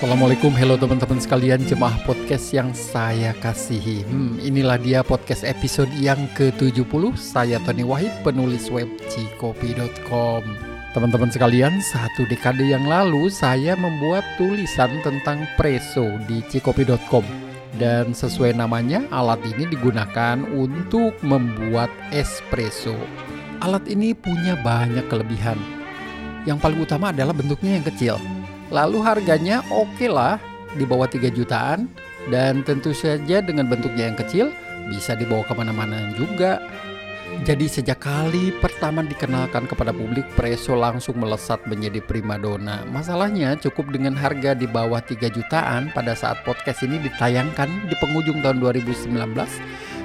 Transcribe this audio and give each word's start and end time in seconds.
Assalamualaikum, 0.00 0.56
hello 0.56 0.80
teman-teman 0.80 1.20
sekalian 1.20 1.60
jemaah 1.68 1.92
podcast 2.08 2.56
yang 2.56 2.72
saya 2.72 3.36
kasihi. 3.36 4.00
Hmm, 4.08 4.40
Inilah 4.40 4.80
dia 4.80 5.04
podcast 5.04 5.44
episode 5.44 5.92
yang 6.00 6.16
ke-70 6.40 7.20
Saya 7.20 7.60
Tony 7.68 7.84
Wahid, 7.84 8.08
penulis 8.24 8.72
web 8.72 8.88
cikopi.com 9.12 10.40
Teman-teman 10.96 11.28
sekalian, 11.28 11.84
satu 11.84 12.24
dekade 12.32 12.64
yang 12.64 12.88
lalu 12.88 13.28
saya 13.28 13.76
membuat 13.76 14.24
tulisan 14.40 14.88
tentang 15.04 15.44
preso 15.60 16.08
di 16.24 16.40
cikopi.com 16.48 17.28
Dan 17.76 18.16
sesuai 18.16 18.56
namanya, 18.56 19.04
alat 19.12 19.44
ini 19.52 19.68
digunakan 19.68 20.40
untuk 20.56 21.12
membuat 21.20 21.92
espresso 22.08 22.96
Alat 23.60 23.84
ini 23.84 24.16
punya 24.16 24.56
banyak 24.64 25.04
kelebihan. 25.12 25.60
Yang 26.48 26.64
paling 26.64 26.80
utama 26.88 27.12
adalah 27.12 27.36
bentuknya 27.36 27.76
yang 27.76 27.84
kecil 27.84 28.39
Lalu 28.70 28.98
harganya 29.02 29.66
oke 29.70 29.90
okay 29.98 30.08
lah 30.10 30.38
di 30.78 30.86
bawah 30.86 31.10
3 31.10 31.30
jutaan 31.34 31.90
dan 32.30 32.62
tentu 32.62 32.94
saja 32.94 33.42
dengan 33.42 33.66
bentuknya 33.66 34.10
yang 34.10 34.18
kecil 34.18 34.54
bisa 34.90 35.18
dibawa 35.18 35.42
ke 35.46 35.54
mana-mana 35.54 36.14
juga. 36.14 36.62
Jadi 37.46 37.70
sejak 37.70 38.02
kali 38.02 38.50
pertama 38.58 39.06
dikenalkan 39.06 39.70
kepada 39.70 39.94
publik, 39.94 40.26
Preso 40.34 40.74
langsung 40.74 41.22
melesat 41.22 41.62
menjadi 41.70 42.02
primadona. 42.02 42.82
Masalahnya 42.90 43.54
cukup 43.54 43.94
dengan 43.94 44.18
harga 44.18 44.52
di 44.52 44.66
bawah 44.66 44.98
3 44.98 45.30
jutaan 45.30 45.94
pada 45.94 46.18
saat 46.18 46.42
podcast 46.42 46.82
ini 46.82 46.98
ditayangkan 47.00 47.70
di 47.86 47.94
penghujung 48.02 48.42
tahun 48.42 48.58
2019. 48.60 49.14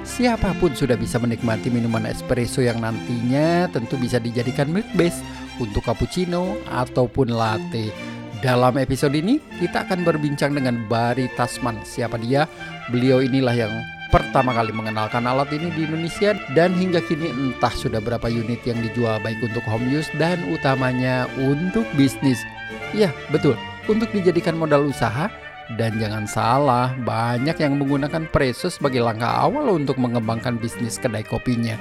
Siapa 0.06 0.54
pun 0.62 0.70
sudah 0.70 0.94
bisa 0.94 1.18
menikmati 1.18 1.66
minuman 1.66 2.06
espresso 2.06 2.62
yang 2.62 2.78
nantinya 2.78 3.66
tentu 3.74 3.98
bisa 3.98 4.22
dijadikan 4.22 4.70
milk 4.70 4.86
base 4.94 5.18
untuk 5.58 5.82
cappuccino 5.82 6.54
ataupun 6.70 7.34
latte. 7.34 8.15
Dalam 8.44 8.76
episode 8.76 9.16
ini 9.16 9.40
kita 9.56 9.88
akan 9.88 10.04
berbincang 10.04 10.52
dengan 10.52 10.84
Bari 10.92 11.24
Tasman. 11.40 11.80
Siapa 11.88 12.20
dia? 12.20 12.44
Beliau 12.92 13.24
inilah 13.24 13.56
yang 13.56 13.72
pertama 14.12 14.52
kali 14.52 14.76
mengenalkan 14.76 15.24
alat 15.24 15.48
ini 15.56 15.72
di 15.72 15.88
Indonesia 15.88 16.36
dan 16.52 16.76
hingga 16.76 17.00
kini 17.08 17.32
entah 17.32 17.72
sudah 17.72 17.96
berapa 17.96 18.28
unit 18.28 18.60
yang 18.68 18.76
dijual 18.84 19.16
baik 19.24 19.40
untuk 19.40 19.64
home 19.64 19.88
use 19.88 20.12
dan 20.20 20.36
utamanya 20.52 21.24
untuk 21.40 21.88
bisnis. 21.96 22.44
Ya, 22.92 23.08
betul. 23.32 23.56
Untuk 23.88 24.12
dijadikan 24.12 24.60
modal 24.60 24.84
usaha 24.84 25.32
dan 25.80 25.96
jangan 25.96 26.28
salah, 26.28 26.92
banyak 27.08 27.56
yang 27.56 27.80
menggunakan 27.80 28.28
preso 28.28 28.68
sebagai 28.68 29.00
langkah 29.00 29.32
awal 29.32 29.80
untuk 29.80 29.96
mengembangkan 29.96 30.60
bisnis 30.60 31.00
kedai 31.00 31.24
kopinya. 31.24 31.80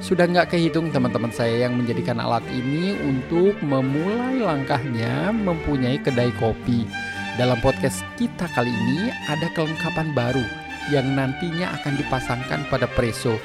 Sudah 0.00 0.24
nggak 0.24 0.56
kehitung 0.56 0.88
teman-teman 0.88 1.28
saya 1.28 1.68
yang 1.68 1.76
menjadikan 1.76 2.16
alat 2.24 2.40
ini 2.48 2.96
untuk 3.04 3.52
memulai 3.60 4.40
langkahnya 4.40 5.28
mempunyai 5.28 6.00
kedai 6.00 6.32
kopi. 6.40 6.88
Dalam 7.36 7.60
podcast 7.60 8.00
kita 8.16 8.48
kali 8.56 8.72
ini 8.72 9.12
ada 9.28 9.52
kelengkapan 9.52 10.16
baru 10.16 10.42
yang 10.88 11.04
nantinya 11.12 11.76
akan 11.76 12.00
dipasangkan 12.00 12.60
pada 12.72 12.88
Preso. 12.88 13.36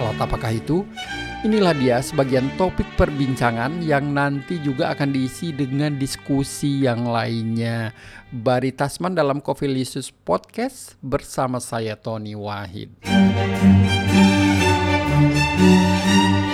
Alat 0.00 0.16
apakah 0.16 0.56
itu? 0.56 0.88
Inilah 1.44 1.76
dia 1.76 2.00
sebagian 2.00 2.48
topik 2.56 2.84
perbincangan 2.96 3.80
yang 3.84 4.12
nanti 4.12 4.60
juga 4.60 4.92
akan 4.92 5.08
diisi 5.12 5.52
dengan 5.52 5.96
diskusi 6.00 6.84
yang 6.84 7.08
lainnya. 7.08 7.92
Bari 8.32 8.72
Tasman 8.72 9.12
dalam 9.12 9.40
Coffee 9.44 9.68
Lisus 9.68 10.12
Podcast 10.12 10.96
bersama 11.00 11.60
saya 11.60 11.96
Tony 11.96 12.36
Wahid. 12.36 12.92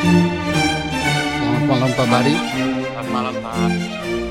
Selamat 0.07 1.63
malam 1.67 1.91
Pak 1.97 2.07
Bari. 2.07 2.35
Selamat 2.39 3.09
malam 3.11 3.35
Pak. 3.43 3.71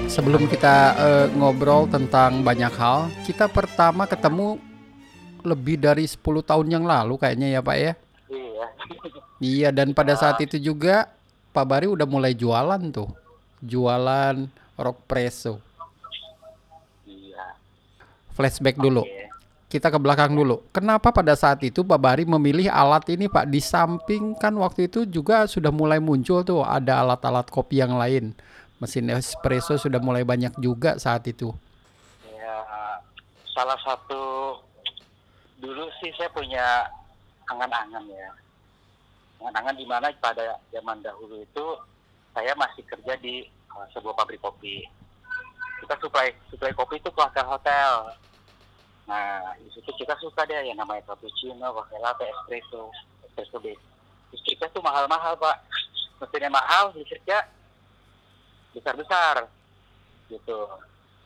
Sebelum 0.07 0.43
kita 0.47 0.75
uh, 0.95 1.27
ngobrol 1.35 1.91
tentang 1.91 2.39
banyak 2.39 2.71
hal, 2.79 3.11
kita 3.27 3.51
pertama 3.51 4.07
ketemu 4.07 4.55
lebih 5.43 5.75
dari 5.75 6.07
10 6.07 6.23
tahun 6.23 6.67
yang 6.71 6.87
lalu 6.87 7.19
kayaknya 7.19 7.59
ya 7.59 7.61
Pak 7.61 7.77
ya. 7.77 7.93
Iya. 8.31 8.65
Iya 9.43 9.69
dan 9.75 9.91
pada 9.91 10.15
saat 10.15 10.39
itu 10.39 10.55
juga 10.55 11.11
Pak 11.51 11.65
Bari 11.67 11.87
udah 11.91 12.07
mulai 12.07 12.31
jualan 12.31 12.79
tuh. 12.95 13.11
Jualan 13.59 14.47
rock 14.79 14.97
preso. 15.03 15.59
Iya. 17.03 17.59
Flashback 18.31 18.79
dulu. 18.79 19.03
Kita 19.75 19.91
ke 19.91 19.99
belakang 19.99 20.31
dulu. 20.31 20.63
Kenapa 20.71 21.11
pada 21.11 21.35
saat 21.35 21.59
itu 21.67 21.83
Pak 21.83 21.99
Bari 21.99 22.23
memilih 22.23 22.71
alat 22.71 23.11
ini 23.11 23.27
Pak? 23.27 23.51
Di 23.51 23.59
samping 23.59 24.31
kan 24.39 24.55
waktu 24.55 24.87
itu 24.87 25.03
juga 25.03 25.43
sudah 25.51 25.67
mulai 25.67 25.99
muncul 25.99 26.47
tuh 26.47 26.63
ada 26.63 27.03
alat-alat 27.03 27.51
kopi 27.51 27.83
yang 27.83 27.99
lain. 27.99 28.31
Mesin 28.79 29.11
espresso 29.11 29.75
sudah 29.75 29.99
mulai 29.99 30.23
banyak 30.23 30.55
juga 30.63 30.95
saat 30.95 31.27
itu. 31.27 31.51
Ya, 32.31 32.55
salah 33.51 33.75
satu 33.83 34.55
dulu 35.59 35.91
sih 35.99 36.15
saya 36.15 36.31
punya 36.31 36.87
angan-angan 37.51 38.07
ya. 38.07 38.31
Angan-angan 39.43 39.75
di 39.75 39.83
mana 39.83 40.07
pada 40.23 40.55
zaman 40.71 41.03
dahulu 41.03 41.43
itu 41.43 41.65
saya 42.31 42.55
masih 42.55 42.83
kerja 42.87 43.19
di 43.19 43.43
uh, 43.75 43.83
sebuah 43.91 44.15
pabrik 44.15 44.39
kopi. 44.39 44.87
Kita 45.83 45.99
suplai 45.99 46.31
suplai 46.47 46.71
kopi 46.71 46.95
itu 47.03 47.11
ke 47.11 47.19
hotel-hotel. 47.19 48.15
Nah, 49.05 49.53
di 49.61 49.69
situ 49.69 49.91
kita 50.01 50.17
suka 50.17 50.49
deh 50.49 50.65
yang 50.65 50.81
namanya 50.81 51.05
cappuccino, 51.05 51.69
cafe 51.77 51.97
latte, 52.01 52.25
espresso, 52.25 52.89
espresso 53.21 53.57
base. 53.61 53.83
Listriknya 54.33 54.67
tuh 54.73 54.81
mahal-mahal, 54.81 55.37
Pak. 55.37 55.57
Mesinnya 56.21 56.49
mahal, 56.49 56.89
listriknya 56.97 57.45
besar-besar. 58.73 59.45
Gitu. 60.25 60.59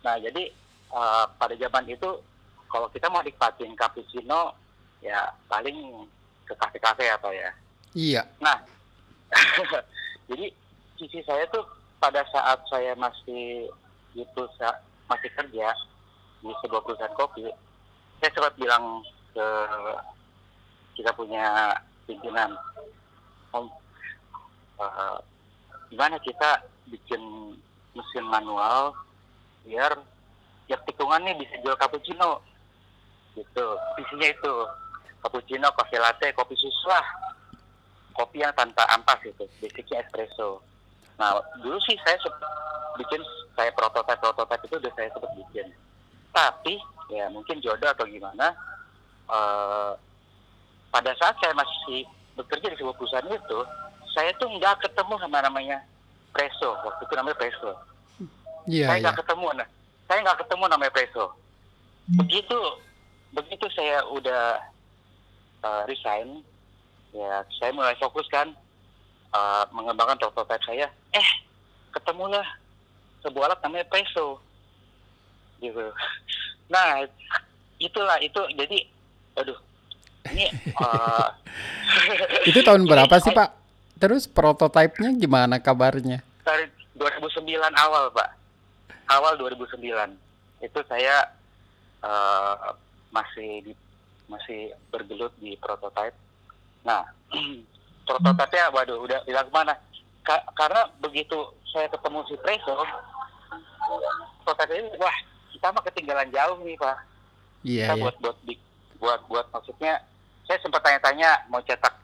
Nah, 0.04 0.16
jadi 0.20 0.52
uh, 0.92 1.26
pada 1.40 1.56
zaman 1.56 1.88
itu 1.88 2.20
kalau 2.70 2.92
kita 2.92 3.08
mau 3.10 3.24
nikmatin 3.24 3.74
cappuccino 3.74 4.54
ya 5.00 5.32
paling 5.48 6.06
ke 6.46 6.54
kafe-kafe 6.60 7.08
apa 7.08 7.30
ya. 7.32 7.50
Iya. 7.96 8.22
Nah, 8.44 8.60
jadi 10.30 10.52
sisi 11.00 11.24
saya 11.24 11.48
tuh 11.50 11.64
pada 11.98 12.22
saat 12.30 12.60
saya 12.68 12.94
masih 13.00 13.72
itu 14.14 14.44
masih 15.10 15.30
kerja 15.34 15.68
di 16.40 16.52
sebuah 16.64 16.82
perusahaan 16.86 17.16
kopi, 17.18 17.50
saya 18.20 18.32
sempat 18.36 18.54
bilang 18.60 19.04
ke 19.32 19.48
kita 21.00 21.12
punya 21.16 21.72
pimpinan, 22.04 22.54
Om, 23.56 23.66
eh, 24.84 25.18
gimana 25.90 26.20
kita 26.22 26.62
bikin 26.92 27.56
mesin 27.96 28.26
manual 28.28 28.94
biar 29.66 29.96
tiap 30.68 30.86
tikungan 30.86 31.24
nih 31.26 31.36
bisa 31.40 31.56
jual 31.64 31.80
cappuccino, 31.80 32.44
gitu. 33.34 33.68
Visinya 33.98 34.28
itu 34.30 34.54
cappuccino, 35.24 35.68
kopi 35.74 35.98
latte, 35.98 36.30
kopi 36.36 36.56
susu 36.60 36.88
lah 36.92 37.06
kopi 38.20 38.44
yang 38.44 38.52
tanpa 38.52 38.84
ampas 38.92 39.24
itu, 39.24 39.48
basicnya 39.64 40.04
espresso. 40.04 40.60
Nah, 41.16 41.40
dulu 41.64 41.80
sih 41.88 41.96
saya 42.04 42.20
bikin 43.00 43.24
kayak 43.56 43.72
prototipe-prototipe 43.80 44.68
itu 44.68 44.76
udah 44.76 44.92
saya 45.00 45.08
sempat 45.16 45.32
bikin. 45.40 45.68
Tapi 46.30 46.78
ya 47.10 47.26
mungkin 47.34 47.58
jodoh 47.60 47.90
atau 47.90 48.06
gimana, 48.06 48.54
eh, 49.30 49.92
pada 50.90 51.12
saat 51.18 51.36
saya 51.42 51.54
masih 51.54 52.06
bekerja 52.38 52.74
di 52.74 52.78
sebuah 52.82 52.96
perusahaan 52.98 53.30
itu, 53.30 53.60
saya 54.14 54.34
tuh 54.38 54.50
nggak 54.58 54.82
ketemu 54.86 55.14
sama 55.22 55.42
namanya 55.42 55.86
preso, 56.34 56.74
waktu 56.86 57.02
itu 57.06 57.14
namanya 57.14 57.38
preso. 57.38 57.72
Iya, 58.70 58.86
saya 58.90 58.98
nggak 59.02 59.18
ketemu, 59.26 59.48
nah, 59.58 59.68
saya 60.06 60.20
nggak 60.26 60.40
ketemu 60.46 60.64
namanya 60.70 60.94
preso. 60.94 61.26
Begitu, 62.10 62.60
begitu 63.34 63.66
saya 63.74 64.02
udah 64.10 64.46
eh, 65.66 65.82
resign, 65.86 66.42
ya 67.14 67.46
saya 67.58 67.74
mulai 67.74 67.94
fokus 67.98 68.26
kan 68.30 68.50
eh, 69.34 69.64
mengembangkan 69.74 70.18
prototipe 70.18 70.62
saya. 70.66 70.90
Eh, 71.14 71.30
ketemulah 71.94 72.46
sebuah 73.22 73.54
alat 73.54 73.60
namanya 73.62 73.86
preso, 73.90 74.42
gitu. 75.60 75.86
Nah, 76.72 77.04
itulah 77.80 78.18
itu 78.20 78.40
jadi, 78.56 78.78
aduh, 79.40 79.60
ini 80.34 80.48
eh, 80.84 81.28
Itu 82.48 82.60
tahun 82.64 82.88
berapa 82.92 83.16
sih 83.20 83.32
Pak? 83.32 83.50
Terus 84.00 84.32
prototipenya 84.32 85.12
gimana 85.20 85.60
kabarnya? 85.60 86.24
dari 86.50 86.66
2009 86.98 87.46
awal 87.78 88.10
pak 88.10 88.30
awal 89.14 89.38
2009 89.38 89.86
itu 90.66 90.80
saya 90.90 91.30
eh, 92.02 92.56
masih 93.14 93.70
di, 93.70 93.74
masih 94.26 94.74
bergelut 94.90 95.34
di 95.38 95.54
prototype 95.62 96.18
nah 96.82 97.06
prototipe 98.08 98.58
waduh 98.74 98.98
udah 99.06 99.22
bilang 99.30 99.46
ke 99.46 99.54
mana 99.54 99.74
Ka- 100.26 100.46
karena 100.58 100.90
begitu 101.00 101.38
saya 101.70 101.86
ketemu 101.88 102.26
si 102.26 102.36
Preso 102.42 102.74
prototipe 104.42 104.74
ini 104.74 104.90
wah 104.98 105.18
kita 105.60 105.76
mah 105.76 105.84
ketinggalan 105.84 106.32
jauh 106.32 106.58
nih 106.64 106.80
pak. 106.80 106.98
Iya, 107.68 107.92
kita 107.92 107.94
iya. 108.00 108.04
buat 108.08 108.16
buat 108.24 108.38
buat 109.04 109.22
buat 109.28 109.46
maksudnya 109.52 110.00
saya 110.48 110.56
sempat 110.64 110.80
tanya-tanya 110.88 111.36
mau 111.52 111.60
cetak 111.68 112.00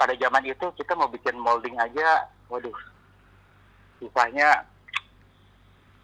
pada 0.00 0.16
zaman 0.16 0.40
itu 0.48 0.64
kita 0.80 0.96
mau 0.96 1.04
bikin 1.04 1.36
molding 1.36 1.76
aja. 1.76 2.24
Waduh 2.48 2.72
susahnya 4.00 4.64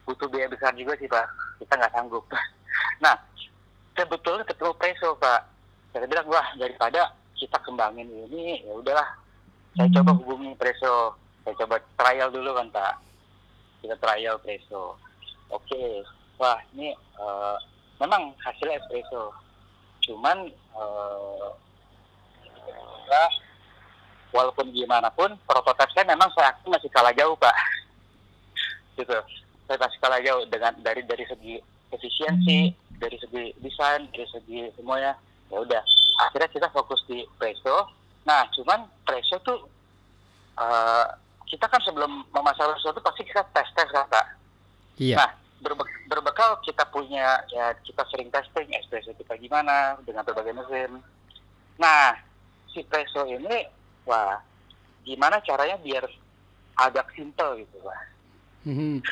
butuh 0.05 0.29
biaya 0.29 0.53
besar 0.53 0.77
juga 0.77 0.93
sih 1.01 1.09
pak. 1.09 1.25
Kita 1.65 1.73
nggak 1.81 1.95
sanggup. 1.97 2.29
Nah 3.01 3.17
sebetulnya 3.97 4.45
ketemu 4.45 4.77
preso 4.77 5.17
pak. 5.17 5.49
Saya 5.97 6.05
bilang 6.05 6.29
wah 6.29 6.53
daripada 6.61 7.17
kita 7.33 7.57
kembangin 7.65 8.13
ini 8.29 8.61
ya 8.61 8.77
udahlah. 8.77 9.09
Saya 9.73 9.89
Hmm. 9.89 9.97
coba 9.97 10.13
hubungi 10.21 10.53
preso. 10.61 11.17
Saya 11.49 11.57
coba 11.65 11.81
trial 11.97 12.29
dulu 12.29 12.53
kan 12.61 12.69
pak. 12.69 12.95
Kita 13.81 13.97
trial 13.97 14.37
preso. 14.45 15.01
Oke 15.49 16.05
wah 16.43 16.59
ini 16.75 16.91
eh, 16.99 17.57
memang 18.03 18.35
hasilnya 18.43 18.83
espresso 18.83 19.31
cuman 20.03 20.51
ya, 23.13 23.25
walaupun 24.33 24.73
gimana 24.73 25.13
pun 25.13 25.37
prototipe 25.45 25.93
saya 25.93 26.09
memang 26.09 26.33
saya 26.33 26.57
masih 26.65 26.89
kalah 26.89 27.13
jauh 27.13 27.37
pak. 27.37 27.53
Gitu. 28.99 29.19
Saya 29.69 29.79
masih 29.79 29.99
kalah 30.01 30.21
jauh 30.21 30.43
dengan 30.49 30.73
dari 30.81 31.05
dari 31.05 31.25
segi 31.29 31.61
efisiensi 31.93 32.73
dari 33.01 33.17
segi 33.21 33.53
desain 33.61 34.09
dari 34.13 34.27
segi 34.33 34.61
semuanya. 34.77 35.17
Ya 35.53 35.61
udah 35.61 35.83
akhirnya 36.29 36.49
kita 36.49 36.69
fokus 36.73 37.05
di 37.09 37.25
presto 37.37 37.89
nah 38.23 38.47
cuman 38.55 38.87
presto 39.03 39.35
tuh 39.43 39.59
eh, 40.57 41.07
kita 41.51 41.67
kan 41.69 41.83
sebelum 41.85 42.25
memasarkan 42.33 42.79
sesuatu 42.81 43.03
pasti 43.05 43.27
kita 43.29 43.45
tes 43.53 43.69
tes 43.77 43.89
kan 43.93 44.09
pak. 44.09 44.27
Iya. 44.97 45.17
Nah, 45.21 45.31
berbe- 45.63 46.03
berbekal 46.11 46.59
kita 46.67 46.85
punya 46.91 47.41
ya 47.49 47.73
kita 47.87 48.03
sering 48.11 48.29
testing 48.29 48.69
espresso 48.75 49.15
kita 49.15 49.39
gimana 49.39 49.97
dengan 50.03 50.27
berbagai 50.27 50.53
mesin. 50.53 50.99
Nah, 51.79 52.19
si 52.75 52.83
presso 52.85 53.25
ini 53.25 53.65
wah 54.05 54.37
gimana 55.07 55.39
caranya 55.47 55.79
biar 55.79 56.05
agak 56.83 57.07
simple 57.15 57.63
gitu, 57.63 57.77
Pak. 57.81 58.01
Mhm. 58.67 59.03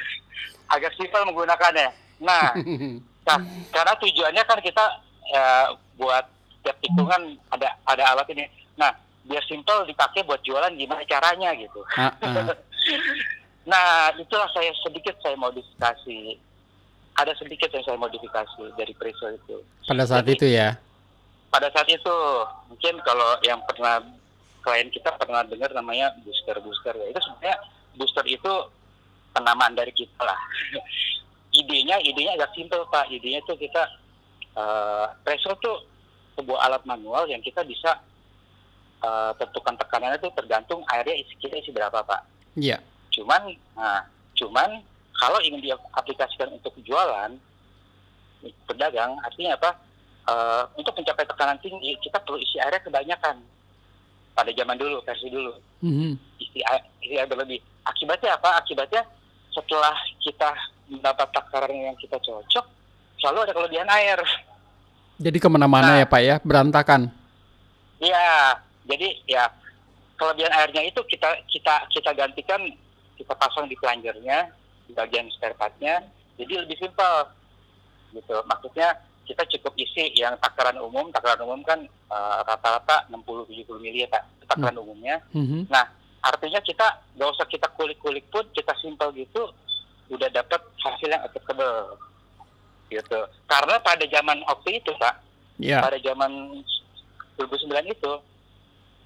Agak 0.71 0.93
simple 0.99 1.23
menggunakannya. 1.31 1.89
Nah, 2.21 2.55
Nah, 3.21 3.39
karena 3.71 3.93
tujuannya 4.01 4.43
kan 4.49 4.59
kita 4.65 4.85
ya, 5.31 5.71
buat 6.01 6.25
tiap 6.65 6.77
tikungan 6.83 7.37
ada 7.53 7.77
ada 7.87 8.03
alat 8.17 8.27
ini. 8.33 8.49
Nah, 8.81 8.91
biar 9.29 9.45
simple 9.47 9.87
dipakai 9.87 10.25
buat 10.25 10.41
jualan 10.43 10.73
gimana 10.75 11.05
caranya 11.07 11.53
gitu. 11.55 11.85
Ah, 11.95 12.11
ah. 12.25 12.51
nah, 13.67 14.13
itulah 14.17 14.49
saya 14.53 14.73
sedikit 14.81 15.17
saya 15.21 15.37
modifikasi. 15.37 16.37
Ada 17.19 17.37
sedikit 17.37 17.69
yang 17.75 17.85
saya 17.85 17.99
modifikasi 18.01 18.63
dari 18.79 18.95
preso 18.97 19.29
itu. 19.29 19.61
Pada 19.85 20.05
saat 20.09 20.25
Jadi- 20.25 20.37
itu 20.41 20.47
ya. 20.57 20.79
Pada 21.51 21.67
saat 21.75 21.91
itu 21.91 22.17
mungkin 22.71 22.95
kalau 23.03 23.35
yang 23.43 23.59
pernah 23.67 23.99
klien 24.63 24.87
kita 24.89 25.11
pernah 25.19 25.43
dengar 25.43 25.75
namanya 25.75 26.15
booster 26.23 26.55
booster 26.63 26.95
ya 26.95 27.11
itu 27.11 27.19
sebenarnya 27.27 27.57
booster 27.99 28.23
itu 28.31 28.53
penamaan 29.35 29.75
dari 29.75 29.91
kita 29.91 30.23
lah. 30.23 30.39
idenya 31.61 31.99
idenya 32.07 32.39
agak 32.39 32.55
simpel 32.55 32.87
pak. 32.87 33.11
Idenya 33.11 33.43
tuh 33.45 33.59
kita 33.59 33.83
eh 34.51 35.07
preso 35.27 35.51
tuh 35.59 35.83
sebuah 36.39 36.71
alat 36.71 36.83
manual 36.87 37.27
yang 37.27 37.43
kita 37.43 37.67
bisa 37.67 37.99
eh, 39.03 39.33
tentukan 39.37 39.75
tekanannya 39.75 40.23
itu 40.23 40.31
tergantung 40.33 40.81
airnya 40.87 41.19
isi 41.19 41.35
kita 41.43 41.59
isi 41.59 41.75
berapa 41.75 41.99
pak. 42.07 42.23
Iya. 42.55 42.79
Cuman, 43.11 43.51
nah, 43.75 44.07
cuman 44.35 44.81
kalau 45.15 45.39
ingin 45.43 45.61
diaplikasikan 45.61 46.49
untuk 46.55 46.73
jualan, 46.83 47.37
pedagang, 48.65 49.19
artinya 49.21 49.59
apa? 49.59 49.71
Eh, 50.31 50.63
untuk 50.79 50.95
mencapai 50.95 51.27
tekanan 51.27 51.59
tinggi, 51.59 51.97
kita 52.01 52.23
perlu 52.23 52.39
isi 52.39 52.57
airnya 52.63 52.81
kebanyakan. 52.81 53.37
Pada 54.31 54.51
zaman 54.55 54.79
dulu, 54.79 55.03
versi 55.03 55.27
dulu, 55.29 55.53
Mhm. 55.83 56.17
isi 56.39 56.61
air, 56.65 56.83
isi 57.03 57.15
air 57.19 57.27
berlebih. 57.27 57.59
Akibatnya 57.85 58.39
apa? 58.39 58.63
Akibatnya 58.63 59.03
setelah 59.51 59.93
kita 60.23 60.55
mendapat 60.87 61.29
takaran 61.35 61.75
yang 61.75 61.97
kita 61.99 62.17
cocok, 62.23 62.65
selalu 63.19 63.39
ada 63.45 63.53
kelebihan 63.53 63.91
air. 63.91 64.19
Jadi 65.21 65.37
ke 65.37 65.49
mana-mana 65.51 65.99
Nah. 65.99 66.01
ya 66.01 66.07
Pak 66.09 66.23
ya, 66.23 66.37
berantakan. 66.41 67.13
Iya, 68.01 68.57
jadi 68.89 69.09
ya 69.29 69.45
kelebihan 70.17 70.53
airnya 70.57 70.83
itu 70.89 71.01
kita 71.05 71.29
kita 71.51 71.75
kita 71.93 72.11
gantikan 72.17 72.61
kita 73.31 73.47
pasang 73.47 73.71
di 73.71 73.79
plunger-nya 73.79 74.51
di 74.91 74.93
bagian 74.99 75.31
spare 75.31 75.55
part-nya, 75.55 76.03
jadi 76.35 76.67
lebih 76.67 76.75
simpel 76.83 77.31
gitu. 78.11 78.43
Maksudnya 78.43 78.99
kita 79.23 79.47
cukup 79.55 79.71
isi 79.79 80.11
yang 80.19 80.35
takaran 80.43 80.75
umum, 80.83 81.15
takaran 81.15 81.47
umum 81.47 81.63
kan 81.63 81.79
eh, 81.87 82.39
rata-rata 82.43 83.07
60-70 83.07 83.79
mili 83.79 84.03
ya 84.03 84.11
Pak, 84.11 84.51
takaran 84.51 84.83
umumnya. 84.83 85.23
Mhm. 85.31 85.71
Artinya 86.27 86.59
kita 86.59 87.07
nggak 87.15 87.31
usah 87.39 87.47
kita 87.47 87.71
kulik-kulik 87.79 88.27
pun, 88.35 88.43
kita 88.51 88.75
simpel 88.83 89.15
gitu, 89.15 89.47
udah 90.11 90.27
dapat 90.35 90.59
hasil 90.83 91.07
yang 91.07 91.23
acceptable 91.23 92.03
gitu. 92.91 93.31
Karena 93.47 93.79
pada 93.79 94.05
zaman 94.11 94.43
waktu 94.43 94.83
itu 94.83 94.91
Pak, 94.99 95.15
Iya. 95.63 95.87
pada 95.87 96.03
zaman 96.03 96.67
2009 97.39 97.95
itu 97.95 98.13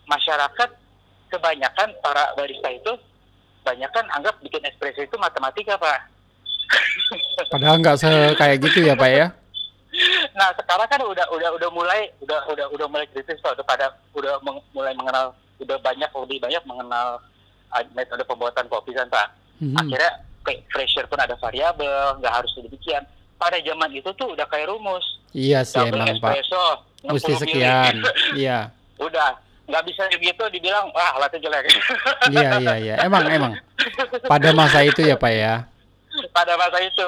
masyarakat 0.09 0.71
kebanyakan 1.29 1.93
para 2.01 2.33
barista 2.41 2.73
itu 2.73 2.97
kebanyakan 3.65 4.05
anggap 4.13 4.37
bikin 4.45 4.61
espresso 4.63 5.01
itu 5.01 5.17
matematika 5.17 5.81
pak. 5.81 6.05
Padahal 7.49 7.81
nggak 7.81 7.97
se 7.97 8.09
kayak 8.37 8.61
gitu 8.61 8.85
ya 8.85 8.93
Pak 8.93 9.09
ya. 9.09 9.27
Nah 10.35 10.53
sekarang 10.53 10.85
kan 10.85 11.01
udah 11.01 11.25
udah 11.33 11.51
udah 11.55 11.71
mulai 11.73 12.13
udah 12.21 12.45
udah 12.45 12.67
udah 12.69 12.87
mulai 12.87 13.09
kritis 13.09 13.41
pak, 13.41 13.57
udah 13.57 13.65
pada 13.65 13.87
udah 14.13 14.37
meng- 14.45 14.65
mulai 14.71 14.93
mengenal 14.93 15.33
udah 15.57 15.81
banyak 15.81 16.11
lebih 16.13 16.39
banyak 16.43 16.63
mengenal 16.67 17.25
uh, 17.73 17.85
metode 17.97 18.21
pembuatan 18.23 18.69
kopi 18.69 18.93
kan 18.93 19.09
pak. 19.09 19.33
Mhm. 19.65 19.81
Akhirnya 19.81 20.13
kayak 20.45 20.61
pressure 20.69 21.09
pun 21.09 21.17
ada 21.17 21.33
variabel, 21.39 22.21
nggak 22.21 22.35
harus 22.35 22.53
demikian. 22.59 23.01
Pada 23.41 23.57
zaman 23.59 23.91
itu 23.91 24.13
tuh 24.13 24.29
udah 24.29 24.45
kayak 24.45 24.69
rumus. 24.69 25.05
Iya 25.33 25.65
sih 25.65 25.81
Double 25.81 26.05
emang 26.05 26.21
Pak. 26.21 26.31
espresso, 26.37 26.65
Mesti 27.03 27.33
60 27.33 27.33
mili. 27.33 27.41
sekian. 27.41 27.95
Iya. 28.37 28.59
udah 29.09 29.31
nggak 29.65 29.85
bisa 29.85 30.03
begitu 30.13 30.45
dibilang 30.53 30.93
wah 30.93 31.17
alatnya 31.17 31.41
jelek 31.41 31.65
Iya 32.29 32.51
iya 32.61 32.75
iya. 32.77 32.95
Emang 33.01 33.25
emang. 33.27 33.53
Pada 34.29 34.53
masa 34.53 34.85
itu 34.85 35.01
ya 35.01 35.17
Pak 35.17 35.33
ya. 35.33 35.65
pada 36.31 36.55
masa 36.55 36.79
itu 36.79 37.07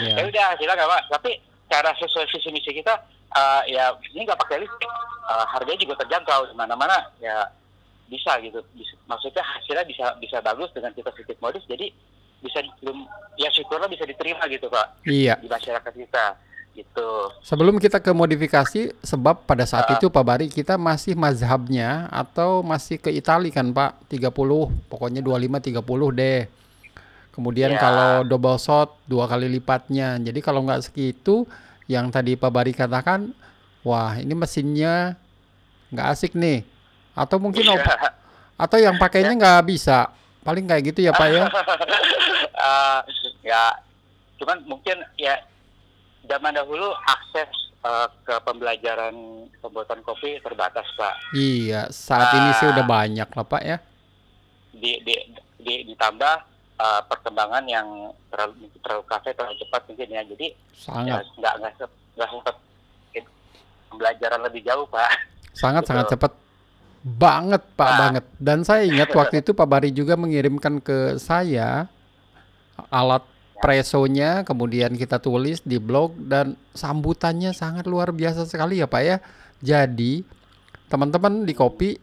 Iya. 0.00 0.16
ya 0.16 0.22
udah 0.24 0.48
kita 0.56 0.72
nggak 0.72 0.88
apa 0.88 0.98
tapi 1.12 1.30
cara 1.68 1.92
sesuai 1.98 2.24
visi 2.32 2.48
misi 2.48 2.70
kita 2.72 2.94
eh, 3.36 3.74
ya 3.74 3.92
ini 4.10 4.24
nggak 4.24 4.40
pakai 4.40 4.62
listrik 4.62 4.90
Eh, 5.24 5.44
harganya 5.56 5.80
juga 5.80 6.04
terjangkau 6.04 6.52
di 6.52 6.52
mana 6.52 6.76
mana 6.76 7.00
ya 7.16 7.48
bisa 8.12 8.36
gitu 8.44 8.60
maksudnya 9.08 9.40
hasilnya 9.40 9.80
bisa 9.88 10.12
bisa 10.20 10.36
bagus 10.44 10.68
dengan 10.76 10.92
kita 10.92 11.08
sedikit 11.16 11.40
modis 11.40 11.64
jadi 11.64 11.88
bisa 12.44 12.60
ya 13.40 13.48
syukurlah 13.48 13.88
bisa 13.88 14.04
diterima 14.04 14.44
gitu 14.52 14.68
pak 14.68 14.84
Iya. 15.08 15.40
di 15.40 15.48
masyarakat 15.48 15.92
kita 15.96 16.36
gitu 16.74 17.08
Sebelum 17.40 17.76
kita 17.76 17.98
ke 17.98 18.10
modifikasi, 18.10 18.92
sebab 18.98 19.44
pada 19.44 19.62
saat 19.62 19.86
Ah. 19.86 19.94
itu 19.94 20.08
Pak 20.08 20.20
Bari 20.20 20.46
kita 20.48 20.74
masih 20.74 21.14
mazhabnya 21.14 22.08
atau 22.08 22.60
masih 22.60 22.96
ke 22.96 23.08
Itali 23.10 23.48
kan 23.48 23.68
Pak, 23.68 24.08
30, 24.08 24.30
pokoknya 24.86 25.20
25 25.20 25.60
30 25.60 25.80
deh. 26.10 26.50
Kemudian 27.30 27.70
Ya. 27.70 27.78
kalau 27.78 28.10
double 28.24 28.56
shot 28.56 28.94
dua 29.04 29.26
kali 29.26 29.46
lipatnya. 29.48 30.16
Jadi 30.16 30.38
kalau 30.38 30.62
nggak 30.62 30.84
segitu, 30.84 31.44
yang 31.84 32.08
tadi 32.08 32.34
Pak 32.34 32.48
Bari 32.48 32.72
katakan, 32.72 33.34
wah 33.82 34.14
ini 34.14 34.32
mesinnya 34.32 35.18
nggak 35.90 36.08
asik 36.10 36.32
nih. 36.32 36.62
Atau 37.12 37.38
mungkin 37.38 37.62
op- 37.68 37.78
Iya. 37.78 38.10
atau 38.56 38.78
yang 38.78 38.96
pakainya 38.96 39.30
nggak 39.32 39.62
bisa. 39.64 40.10
Paling 40.40 40.64
kayak 40.64 40.90
gitu 40.90 41.00
ya 41.00 41.12
Pak 41.12 41.28
ya. 41.28 41.44
Eh, 42.56 42.98
ya 43.44 43.76
cuman 44.34 44.56
mungkin 44.64 44.96
ya 45.14 45.36
zaman 46.24 46.52
dahulu 46.52 46.88
akses 47.02 47.50
eh, 47.80 48.08
ke 48.22 48.34
pembelajaran 48.40 49.14
pembuatan 49.58 50.00
kopi 50.00 50.40
terbatas 50.40 50.86
pak 50.94 51.14
Iya, 51.32 51.88
saat 51.88 52.32
ini 52.34 52.50
sih 52.54 52.66
Ah. 52.66 52.72
udah 52.72 52.84
banyak 52.84 53.28
lah 53.28 53.44
Pak 53.44 53.62
ya. 53.62 53.76
di, 54.72 54.98
di, 55.00 55.14
di- 55.56 55.84
ditambah 55.86 56.34
eh, 56.76 57.02
perkembangan 57.04 57.64
yang 57.64 57.86
terlalu 58.26 58.52
terlalu 58.78 59.04
kafe 59.04 59.30
terlalu 59.32 59.56
cepat 59.58 59.82
mungkin 59.86 60.08
ya 60.08 60.22
jadi 60.26 60.46
ya, 60.50 60.58
Sangat, 60.74 61.22
nggak 61.34 61.54
nggak 61.56 61.72
se- 61.76 61.96
nggak 62.14 62.28
sempat 62.28 62.54
pembelajaran 63.86 64.40
lebih 64.42 64.62
jauh 64.62 64.86
pak 64.86 65.06
sangat 65.52 65.82
sangat 65.84 66.04
Betul. 66.04 66.14
cepat 66.18 66.32
banget 67.04 67.62
Pak 67.76 67.84
Nah. 67.86 67.98
banget. 68.00 68.24
Dan 68.34 68.64
saya 68.64 68.82
ingat 68.82 69.12
waktu 69.14 69.38
itu 69.38 69.52
Pak 69.52 69.68
Bari 69.68 69.92
juga 69.92 70.16
mengirimkan 70.16 70.80
ke 70.80 71.14
saya 71.16 71.84
alat 72.88 73.20
Ya. 73.20 73.33
Presonya, 73.62 74.42
kemudian 74.42 74.94
kita 74.98 75.22
tulis 75.22 75.62
di 75.62 75.78
blog 75.78 76.16
dan 76.26 76.58
sambutannya 76.74 77.54
sangat 77.54 77.86
luar 77.86 78.10
biasa 78.10 78.46
sekali 78.48 78.82
ya 78.82 78.86
Pak 78.90 79.02
ya. 79.02 79.16
Jadi 79.64 80.26
teman-teman 80.90 81.46
di 81.46 81.54
kopi 81.56 81.96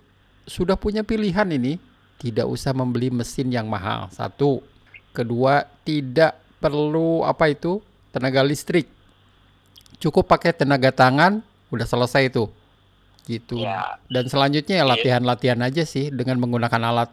sudah 0.47 0.75
punya 0.75 1.05
pilihan 1.05 1.47
ini, 1.51 1.77
tidak 2.21 2.49
usah 2.49 2.73
membeli 2.73 3.13
mesin 3.13 3.49
yang 3.49 3.69
mahal. 3.69 4.09
Satu, 4.13 4.61
kedua 5.13 5.65
tidak 5.85 6.37
perlu 6.61 7.25
apa 7.25 7.49
itu 7.49 7.81
tenaga 8.13 8.45
listrik, 8.45 8.85
cukup 9.97 10.29
pakai 10.29 10.53
tenaga 10.53 10.91
tangan, 10.93 11.41
udah 11.73 11.87
selesai 11.87 12.29
itu, 12.29 12.45
gitu. 13.25 13.61
ya 13.61 13.97
Dan 14.11 14.27
selanjutnya 14.27 14.83
ya 14.83 14.85
latihan-latihan 14.85 15.61
aja 15.63 15.87
sih 15.87 16.11
dengan 16.11 16.37
menggunakan 16.41 16.81
alat 16.91 17.09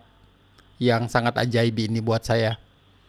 yang 0.83 1.07
sangat 1.07 1.39
ajaib 1.39 1.75
ini 1.79 2.03
buat 2.03 2.27
saya. 2.27 2.59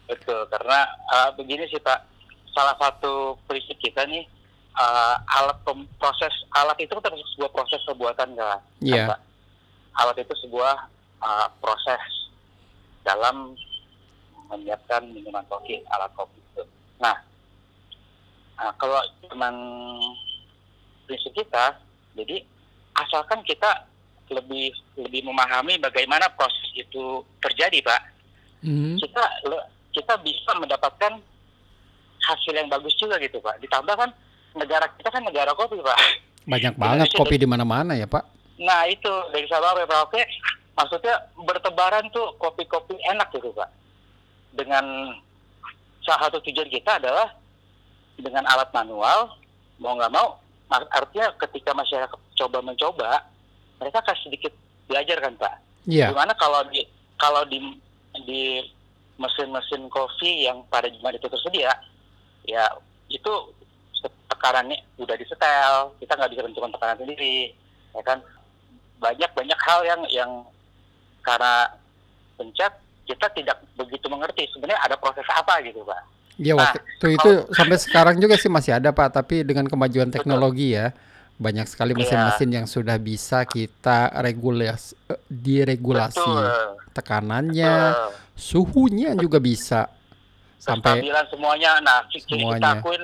Betul 0.10 0.42
karena 0.50 0.80
eh, 1.08 1.30
begini 1.34 1.70
sih 1.70 1.78
pak 1.78 2.01
salah 2.50 2.74
satu 2.75 3.38
prinsip 3.46 3.78
kita 3.78 4.04
nih 4.04 4.25
uh, 4.74 5.16
alat 5.32 5.62
proses 5.96 6.34
alat 6.51 6.75
itu 6.75 6.89
kan 6.89 7.06
termasuk 7.06 7.30
sebuah 7.32 7.51
proses 7.54 7.78
pembuatan 7.86 8.34
kan 8.34 8.60
Iya. 8.82 9.06
Pak? 9.06 9.20
alat 9.96 10.18
itu 10.18 10.34
sebuah 10.42 10.75
uh, 11.20 11.48
proses 11.60 12.01
dalam 13.01 13.54
menyiapkan 14.50 15.06
minuman 15.08 15.46
kopi 15.46 15.86
alat 15.88 16.10
kopi 16.13 16.42
itu 16.42 16.63
nah 16.98 17.16
uh, 18.58 18.74
kalau 18.75 18.98
cuman 19.24 19.54
prinsip 21.06 21.32
kita 21.32 21.78
jadi 22.18 22.44
asalkan 22.98 23.46
kita 23.46 23.86
lebih 24.30 24.74
lebih 24.96 25.22
memahami 25.24 25.78
bagaimana 25.78 26.28
proses 26.34 26.66
itu 26.74 27.22
terjadi 27.39 27.80
pak 27.86 28.01
Mhm. 28.60 29.00
kita 29.00 29.24
le- 29.48 29.68
kita 30.00 30.15
bisa 30.24 30.51
mendapatkan 30.56 31.20
hasil 32.24 32.53
yang 32.56 32.72
bagus 32.72 32.96
juga 32.96 33.20
gitu 33.20 33.44
pak. 33.44 33.60
Ditambah 33.60 33.96
kan 34.00 34.10
negara 34.56 34.88
kita 34.96 35.10
kan 35.12 35.24
negara 35.27 35.51
kopi 35.51 35.84
pak. 35.84 36.00
Banyak 36.48 36.74
banget 36.79 37.08
kopi 37.13 37.36
di 37.38 37.46
mana-mana 37.46 37.94
ya, 37.94 38.10
Pak. 38.10 38.25
nah 38.60 38.84
itu 38.89 39.12
dari 39.32 39.48
Sabang 39.48 39.72
sampai 39.72 39.88
Merauke 39.88 40.22
maksudnya 40.75 41.15
bertebaran 41.48 42.08
tuh 42.12 42.36
kopi-kopi 42.39 42.96
enak 43.12 43.32
gitu 43.36 43.51
pak. 43.56 43.70
Dengan 44.56 45.15
salah 46.03 46.27
satu 46.27 46.41
tujuan 46.44 46.68
kita 46.72 47.00
adalah 47.00 47.36
dengan 48.20 48.44
alat 48.50 48.68
manual 48.75 49.36
mau 49.79 49.96
nggak 49.96 50.12
mau 50.12 50.39
artinya 50.72 51.32
ketika 51.48 51.72
masyarakat 51.72 52.20
coba 52.36 52.60
mencoba 52.60 53.24
mereka 53.79 54.03
akan 54.03 54.18
sedikit 54.24 54.51
belajar 54.91 55.24
kan 55.24 55.34
pak? 55.39 55.56
Iya. 55.88 56.12
Gimana 56.12 56.34
kalau 56.36 56.63
di 56.68 56.84
kalau 57.15 57.44
di 57.48 57.60
di 58.27 58.63
mesin-mesin 59.20 59.92
kopi 59.92 60.48
yang 60.48 60.64
pada 60.72 60.88
zaman 60.88 61.20
itu 61.20 61.28
tersedia, 61.28 61.76
ya 62.48 62.66
itu 63.12 63.32
tekanannya 64.32 64.80
udah 64.96 65.16
disetel, 65.20 65.92
kita 66.00 66.16
nggak 66.16 66.32
bisa 66.32 66.42
menentukan 66.48 66.72
tekanan 66.72 66.98
sendiri, 67.04 67.52
ya 67.92 68.02
kan? 68.08 68.24
Banyak 69.04 69.32
banyak 69.36 69.60
hal 69.60 69.80
yang 69.84 70.02
yang 70.08 70.32
karena 71.22 71.68
pencet 72.40 72.72
kita 73.04 73.28
tidak 73.36 73.60
begitu 73.76 74.08
mengerti 74.08 74.48
sebenarnya 74.56 74.80
ada 74.86 74.96
proses 74.96 75.28
apa 75.28 75.60
gitu 75.66 75.84
pak. 75.84 76.00
Iya 76.40 76.56
Nah, 76.56 76.72
waktu 76.72 76.80
itu, 77.04 77.08
itu 77.20 77.32
sampai 77.52 77.76
sekarang 77.76 78.16
juga 78.16 78.40
sih 78.40 78.48
masih 78.48 78.80
ada 78.80 78.96
Pak, 78.96 79.12
tapi 79.12 79.44
dengan 79.44 79.68
kemajuan 79.68 80.08
teknologi 80.08 80.72
ya 80.72 80.96
banyak 81.36 81.68
sekali 81.68 81.92
Iya. 81.96 82.00
mesin-mesin 82.00 82.50
yang 82.52 82.68
sudah 82.68 82.96
bisa 82.96 83.44
kita 83.44 84.12
regulasi 84.24 84.96
eh, 85.12 85.20
diregulasi 85.28 86.20
Betul, 86.20 86.80
tekanannya, 86.96 87.76
betul. 87.96 88.12
Suhunya 88.39 89.19
juga 89.19 89.38
bisa 89.43 89.91
sampai 90.55 91.03
Kestabilan 91.03 91.25
semuanya. 91.27 91.72
Nah, 91.84 92.08
c- 92.08 92.24
c- 92.24 92.39
kita 92.39 92.69
akuin 92.79 93.03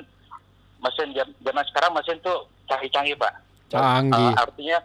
mesin 0.80 1.08
zaman 1.44 1.64
sekarang 1.68 1.92
mesin 1.92 2.16
tuh 2.24 2.48
canggih-canggih 2.64 3.16
pak. 3.20 3.32
Canggih. 3.68 4.32
Uh, 4.32 4.34
artinya 4.40 4.78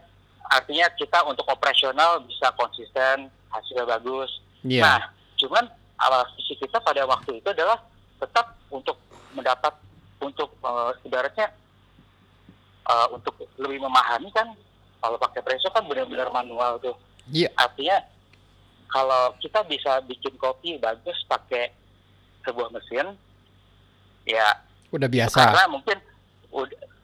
artinya 0.51 0.85
kita 0.99 1.19
untuk 1.23 1.47
operasional 1.47 2.19
bisa 2.27 2.51
konsisten, 2.59 3.31
hasilnya 3.47 3.85
bagus. 3.87 4.29
Iya. 4.67 4.83
Nah, 4.83 4.99
cuman 5.39 5.63
awal 6.03 6.27
visi 6.35 6.59
kita 6.59 6.83
pada 6.83 7.07
waktu 7.07 7.39
itu 7.39 7.47
adalah 7.47 7.79
tetap 8.19 8.59
untuk 8.67 8.99
mendapat 9.31 9.73
untuk 10.19 10.51
uh, 10.61 10.91
ibaratnya 11.07 11.49
uh, 12.85 13.07
untuk 13.15 13.33
lebih 13.57 13.79
memahami 13.81 14.29
kan 14.35 14.51
kalau 15.01 15.17
pakai 15.17 15.41
preso 15.41 15.71
kan 15.73 15.81
benar-benar 15.87 16.29
manual 16.29 16.77
tuh. 16.77 16.95
Iya. 17.31 17.49
Artinya 17.57 18.01
kalau 18.91 19.33
kita 19.39 19.63
bisa 19.65 20.03
bikin 20.05 20.35
kopi 20.35 20.75
bagus 20.77 21.15
pakai 21.25 21.71
sebuah 22.43 22.69
mesin, 22.75 23.15
ya 24.27 24.47
udah 24.91 25.07
biasa. 25.07 25.39
karena 25.39 25.63
mungkin 25.71 25.97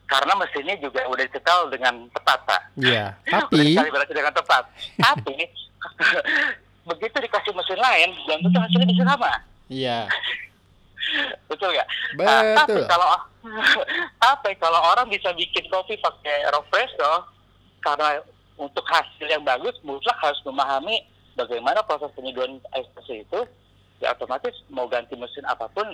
karena 0.08 0.32
mesinnya 0.40 0.76
juga 0.80 1.04
udah 1.04 1.24
disetel 1.24 1.60
dengan 1.68 1.94
tepat, 2.12 2.38
Pak. 2.48 2.62
Iya. 2.80 3.12
Udah 3.52 3.84
Tapi 3.92 4.16
dengan 4.16 4.32
tepat. 4.32 4.64
Tapi 4.96 5.36
begitu 6.88 7.16
dikasih 7.20 7.52
mesin 7.52 7.76
lain, 7.76 8.08
belum 8.24 8.40
tentu 8.48 8.58
hasilnya 8.58 8.88
bisa 8.88 9.04
sama. 9.04 9.32
iya. 9.68 10.08
Betul 11.48 11.72
nggak? 11.72 11.88
Nah, 12.20 12.40
tapi 12.64 12.84
kalau 12.84 13.08
tapi 14.20 14.50
kalau 14.60 14.80
orang 14.92 15.08
bisa 15.08 15.32
bikin 15.32 15.64
kopi 15.72 15.96
pakai 15.96 16.44
espresso 16.44 17.24
karena 17.80 18.20
untuk 18.60 18.84
hasil 18.84 19.24
yang 19.24 19.40
bagus 19.40 19.72
mutlak 19.80 20.18
harus 20.20 20.36
memahami 20.44 21.00
bagaimana 21.38 21.80
proses 21.86 22.10
penyeduhan 22.18 22.58
espresso 22.74 23.14
itu 23.14 23.40
ya 24.02 24.10
otomatis 24.10 24.54
mau 24.68 24.90
ganti 24.90 25.14
mesin 25.14 25.46
apa 25.46 25.70
pun 25.70 25.86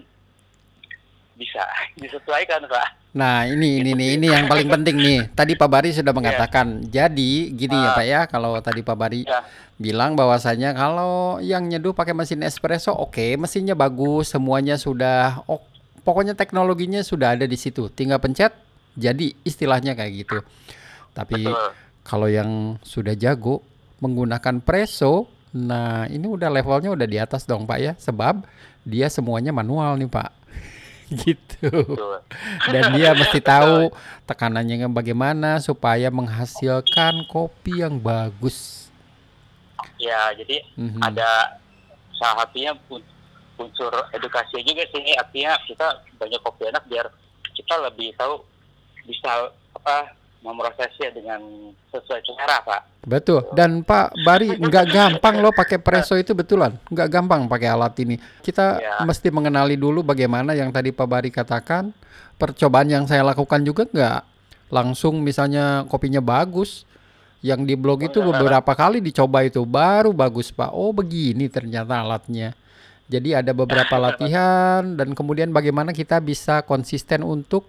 bisa 1.36 1.60
disesuaikan 2.00 2.64
pak 2.64 3.04
Nah, 3.14 3.46
ini 3.46 3.78
ini 3.78 3.94
nih 3.94 4.18
ini 4.18 4.26
yang 4.26 4.50
paling 4.50 4.66
penting 4.66 4.98
nih. 4.98 5.30
Tadi 5.38 5.54
Pak 5.54 5.70
Bari 5.70 5.94
sudah 5.94 6.10
mengatakan. 6.10 6.82
Jadi 6.90 7.54
gini 7.54 7.78
ya 7.78 7.94
Ah. 7.94 7.94
Pak 7.94 8.06
ya, 8.10 8.20
kalau 8.26 8.58
tadi 8.58 8.82
Pak 8.82 8.96
Bari 8.98 9.22
ya 9.22 9.46
bilang 9.78 10.18
bahwasanya 10.18 10.74
kalau 10.74 11.38
yang 11.38 11.70
nyeduh 11.70 11.94
pakai 11.94 12.10
mesin 12.10 12.42
espresso 12.42 12.90
oke, 12.90 13.38
mesinnya 13.38 13.78
bagus, 13.78 14.34
semuanya 14.34 14.74
sudah 14.74 15.46
oh, 15.46 15.62
pokoknya 16.02 16.34
teknologinya 16.34 17.06
sudah 17.06 17.38
ada 17.38 17.46
di 17.46 17.54
situ. 17.54 17.86
Tinggal 17.86 18.18
pencet 18.18 18.50
jadi 18.98 19.30
istilahnya 19.46 19.94
kayak 19.94 20.26
gitu. 20.26 20.42
Tapi 21.14 21.46
betul 21.46 21.70
kalau 22.04 22.28
yang 22.28 22.76
sudah 22.84 23.16
jago 23.16 23.64
menggunakan 24.04 24.60
preso, 24.60 25.26
nah 25.54 26.10
ini 26.10 26.26
udah 26.26 26.50
levelnya 26.50 26.90
udah 26.90 27.06
di 27.06 27.14
atas 27.14 27.46
dong 27.46 27.62
Pak 27.62 27.78
ya, 27.78 27.92
sebab 27.94 28.42
dia 28.82 29.06
semuanya 29.06 29.54
manual 29.54 29.94
nih 29.94 30.10
Pak. 30.10 30.30
gitu. 31.22 31.68
betul 31.70 32.16
Dan 32.66 32.96
dia 32.96 33.12
mesti 33.12 33.38
tahu 33.38 33.92
tekanannya 34.24 34.88
bagaimana 34.88 35.60
supaya 35.60 36.10
menghasilkan 36.10 37.22
kopi 37.24 37.80
yang 37.80 37.96
bagus. 37.96 38.82
ya 39.94 40.32
jadi 40.34 40.58
Mhm. 40.74 41.00
ada 41.00 41.54
salah 42.12 42.44
satunya 42.44 42.74
un- 42.88 43.04
unsur 43.54 43.92
edukasi 44.10 44.58
juga 44.60 44.82
sih 44.90 45.14
artinya 45.14 45.54
kita 45.64 45.86
banyak 46.18 46.40
kopi 46.40 46.66
enak 46.66 46.82
biar 46.88 47.06
kita 47.54 47.78
lebih 47.78 48.10
tahu 48.18 48.42
bisa 49.04 49.48
apa 49.70 50.12
memprosesnya 50.44 51.08
dengan 51.10 51.40
sesuai 51.88 52.20
cara 52.20 52.60
pak 52.60 52.80
Betul. 53.04 53.44
Dan 53.52 53.84
Pak 53.84 54.16
Bari 54.24 54.56
nggak 54.56 54.86
gampang 54.88 55.36
loh 55.40 55.52
pakai 55.52 55.76
preso 55.76 56.16
itu 56.16 56.32
betulan. 56.32 56.72
Nggak 56.88 57.08
gampang 57.12 57.44
pakai 57.44 57.68
alat 57.68 57.92
ini. 58.00 58.16
Kita 58.40 58.80
Ya. 58.80 58.96
mesti 59.04 59.28
mengenali 59.28 59.76
dulu 59.76 60.00
bagaimana 60.00 60.56
yang 60.56 60.72
tadi 60.72 60.88
Pak 60.88 61.04
Bari 61.04 61.28
katakan. 61.28 61.92
Percobaan 62.34 62.88
yang 62.88 63.04
saya 63.04 63.20
lakukan 63.20 63.60
juga 63.60 63.84
nggak 63.84 64.20
langsung 64.72 65.20
misalnya 65.20 65.84
kopinya 65.84 66.24
bagus. 66.24 66.88
Yang 67.44 67.60
di 67.68 67.74
blog 67.76 68.08
itu 68.08 68.24
Oh, 68.24 68.32
beberapa 68.32 68.72
kali 68.72 69.04
dicoba 69.04 69.44
itu 69.44 69.60
baru 69.68 70.16
bagus 70.16 70.48
Pak. 70.48 70.72
Oh 70.72 70.96
begini 70.96 71.52
ternyata 71.52 72.00
alatnya. 72.00 72.56
Jadi 73.04 73.36
ada 73.36 73.52
beberapa 73.52 74.00
latihan 74.00 74.96
dan 74.96 75.12
kemudian 75.12 75.52
bagaimana 75.52 75.92
kita 75.92 76.24
bisa 76.24 76.64
konsisten 76.64 77.20
untuk 77.20 77.68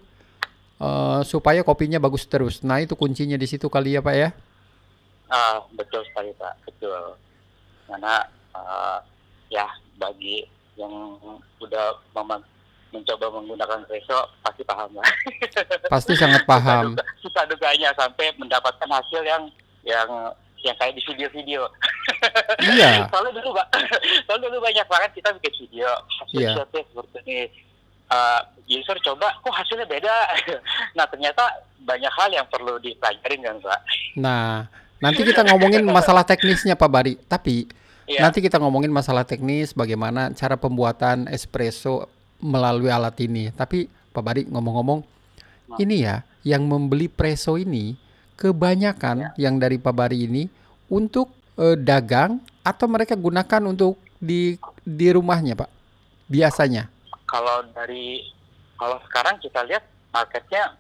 eh, 0.82 1.20
supaya 1.24 1.62
kopinya 1.62 2.00
bagus 2.02 2.26
terus. 2.26 2.64
Nah 2.66 2.82
itu 2.82 2.98
kuncinya 2.98 3.36
di 3.40 3.48
situ 3.48 3.68
kali 3.68 3.96
ya 3.96 4.02
Pak 4.02 4.16
ya. 4.16 4.30
Ah, 5.30 5.62
betul 5.74 6.06
sekali 6.06 6.32
Pak, 6.38 6.54
betul. 6.70 7.18
Karena 7.90 8.22
ah, 8.54 9.00
ya 9.50 9.66
bagi 9.98 10.46
yang 10.76 10.92
udah 11.64 11.98
mencoba 12.96 13.28
menggunakan 13.28 13.84
preso 13.84 14.16
pasti 14.40 14.64
paham 14.64 14.96
lah. 14.96 15.10
Pasti 15.94 16.16
sangat 16.16 16.48
paham. 16.48 16.96
Suka, 17.20 17.44
dukanya 17.44 17.92
sampai 18.00 18.32
mendapatkan 18.40 18.88
hasil 18.88 19.22
yang 19.28 19.44
yang 19.84 20.08
yang 20.64 20.76
kayak 20.80 20.96
di 20.96 21.04
video-video. 21.04 21.68
Iya. 22.64 23.04
Soalnya 23.12 23.32
dulu 23.38 23.54
Pak, 23.54 23.68
soalnya 24.26 24.48
dulu 24.50 24.58
banyak 24.64 24.88
banget 24.90 25.12
kita 25.14 25.30
bikin 25.38 25.54
video 25.68 25.90
hasil 26.24 26.40
Iya. 26.42 26.52
shotnya 26.58 26.82
seperti 26.90 27.20
ini. 27.28 27.46
Uh, 28.06 28.42
user 28.70 28.98
coba, 29.02 29.34
kok 29.42 29.54
hasilnya 29.54 29.86
beda. 29.90 30.14
nah 30.98 31.06
ternyata 31.10 31.42
banyak 31.82 32.14
hal 32.14 32.30
yang 32.34 32.48
perlu 32.50 32.78
dipelajarin 32.82 33.42
kan 33.46 33.56
Pak. 33.62 33.80
Nah, 34.18 34.66
nanti 34.98 35.22
kita 35.22 35.46
ngomongin 35.46 35.86
masalah 35.98 36.26
teknisnya 36.26 36.74
Pak 36.74 36.90
Bari. 36.90 37.14
Tapi 37.26 37.86
Iya. 38.06 38.22
nanti 38.22 38.38
kita 38.38 38.62
ngomongin 38.62 38.94
masalah 38.94 39.26
teknis 39.26 39.74
bagaimana 39.74 40.30
cara 40.38 40.54
pembuatan 40.62 41.26
espresso 41.26 42.06
melalui 42.38 42.94
alat 42.94 43.18
ini. 43.18 43.50
Tapi 43.50 43.90
Pak 44.14 44.22
Bari 44.22 44.42
ngomong-ngomong, 44.46 45.02
Nah. 45.66 45.78
ini 45.82 46.06
ya 46.06 46.22
yang 46.46 46.70
membeli 46.70 47.10
preso 47.10 47.58
ini 47.58 47.98
kebanyakan 48.38 49.34
yang 49.42 49.58
dari 49.58 49.82
Pak 49.82 49.94
Bari 49.98 50.30
ini 50.30 50.46
untuk 50.94 51.34
eh, 51.58 51.74
dagang 51.74 52.38
atau 52.62 52.86
mereka 52.86 53.18
gunakan 53.18 53.62
untuk 53.66 53.98
di 54.22 54.54
di 54.86 55.08
rumahnya 55.10 55.58
Pak. 55.58 55.70
Biasanya. 56.30 56.94
Kalau 57.36 57.68
dari 57.70 58.24
kalau 58.76 58.96
sekarang 59.04 59.36
kita 59.38 59.60
lihat 59.66 59.84
marketnya 60.10 60.72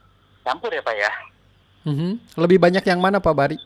campur 0.41 0.71
ya 0.71 0.79
pak 0.79 0.95
ya 0.95 1.12
Mhm. 1.85 2.17
Lebih 2.33 2.57
banyak 2.57 2.81
yang 2.81 2.97
mana 2.97 3.21
Pak 3.21 3.29
Bari? 3.29 3.62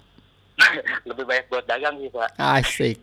lebih 1.07 1.23
banyak 1.23 1.47
buat 1.47 1.63
dagang 1.63 1.95
sih 1.95 2.11
pak 2.11 2.27
Asik. 2.35 2.99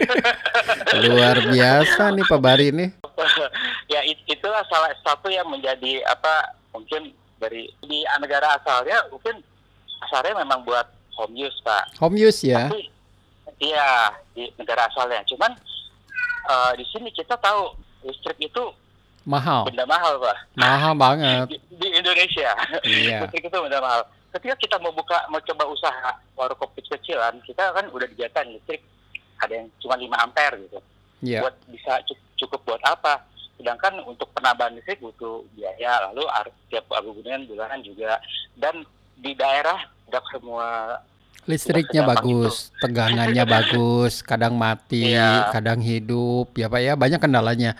Luar 1.04 1.36
biasa 1.44 2.08
nih 2.08 2.24
Pak 2.24 2.40
Bari 2.40 2.66
ini. 2.72 2.86
ya 3.92 4.00
it- 4.02 4.24
itulah 4.24 4.64
salah 4.66 4.88
satu 5.00 5.28
yang 5.28 5.44
menjadi 5.46 6.00
apa 6.06 6.48
mungkin 6.72 7.12
dari 7.36 7.68
di 7.82 8.00
negara 8.16 8.56
asalnya 8.56 9.04
mungkin 9.08 9.36
asalnya 10.00 10.40
memang 10.40 10.64
buat 10.64 10.88
home 11.12 11.36
use 11.36 11.60
pak 11.60 11.92
Home 11.98 12.16
use 12.16 12.40
ya. 12.40 12.68
tapi 12.68 12.88
iya 13.58 14.08
di 14.32 14.48
negara 14.56 14.86
asalnya 14.86 15.20
cuman 15.26 15.52
eh, 16.46 16.72
di 16.74 16.84
sini 16.88 17.08
kita 17.10 17.36
tahu 17.36 17.76
listrik 18.02 18.38
itu 18.38 18.64
Mahal. 19.22 19.68
benda 19.68 19.84
mahal 19.84 20.16
pak 20.18 20.36
Mahal 20.54 20.92
banget. 20.94 21.44
di, 21.46 21.56
di 21.70 21.88
Indonesia 21.92 22.50
Iya. 22.82 23.20
listrik 23.22 23.44
itu 23.44 23.58
benda 23.58 23.78
mahal 23.78 24.02
ketika 24.30 24.54
kita 24.56 24.76
mau 24.78 24.90
buka 24.90 25.26
mau 25.26 25.38
coba 25.38 25.64
usaha 25.66 26.10
warung 26.32 26.56
kopi 26.56 26.80
kecilan 26.84 27.36
kita 27.42 27.70
kan 27.70 27.84
udah 27.88 28.06
dijakan 28.06 28.48
listrik 28.48 28.80
ada 29.36 29.52
yang 29.54 29.68
cuma 29.78 29.94
5 29.94 30.06
ampere 30.18 30.56
gitu 30.62 30.78
Iya. 31.20 31.44
buat 31.44 31.54
bisa 31.68 32.00
cu- 32.02 32.16
cukup 32.38 32.60
buat 32.64 32.82
apa 32.82 33.20
sedangkan 33.54 34.00
untuk 34.02 34.32
penambahan 34.32 34.72
listrik 34.72 34.98
butuh 34.98 35.44
biaya 35.52 36.08
lalu 36.08 36.24
tiap 36.66 36.88
agunan 36.88 37.44
bulanan 37.44 37.82
juga 37.82 38.16
dan 38.54 38.80
di 39.14 39.36
daerah 39.36 39.76
tidak 40.06 40.24
semua 40.32 40.96
Listriknya 41.48 42.04
bagus, 42.04 42.68
tegangannya 42.78 43.44
bagus, 43.56 44.20
kadang 44.20 44.56
mati, 44.56 45.14
Iya. 45.14 45.48
kadang 45.50 45.80
hidup, 45.80 46.52
ya 46.54 46.68
Pak 46.68 46.80
ya, 46.80 46.92
banyak 46.94 47.20
kendalanya. 47.20 47.72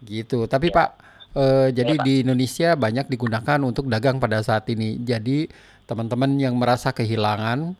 Gitu. 0.00 0.44
Tapi 0.44 0.72
Iya. 0.72 0.76
Pak, 0.76 0.88
eh, 1.34 1.68
jadi 1.72 1.92
Iya, 1.94 2.00
Pak. 2.00 2.06
di 2.06 2.14
Indonesia 2.24 2.68
banyak 2.74 3.06
digunakan 3.08 3.58
untuk 3.60 3.84
dagang 3.86 4.16
pada 4.18 4.40
saat 4.40 4.64
ini. 4.68 4.96
Jadi 4.98 5.48
teman-teman 5.84 6.40
yang 6.40 6.56
merasa 6.56 6.90
kehilangan, 6.90 7.76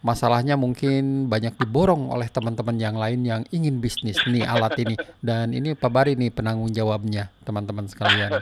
masalahnya 0.00 0.54
mungkin 0.56 1.26
banyak 1.26 1.58
diborong 1.58 2.08
oleh 2.08 2.30
teman-teman 2.30 2.78
yang 2.78 2.96
lain 2.96 3.20
yang 3.20 3.42
ingin 3.50 3.82
bisnis 3.82 4.16
nih 4.24 4.46
alat 4.46 4.78
ini. 4.80 4.94
Dan 5.20 5.52
ini 5.52 5.74
Pak 5.74 5.90
Bari 5.90 6.14
nih 6.16 6.30
penanggung 6.30 6.70
jawabnya, 6.70 7.28
teman-teman 7.42 7.84
sekalian. 7.84 8.32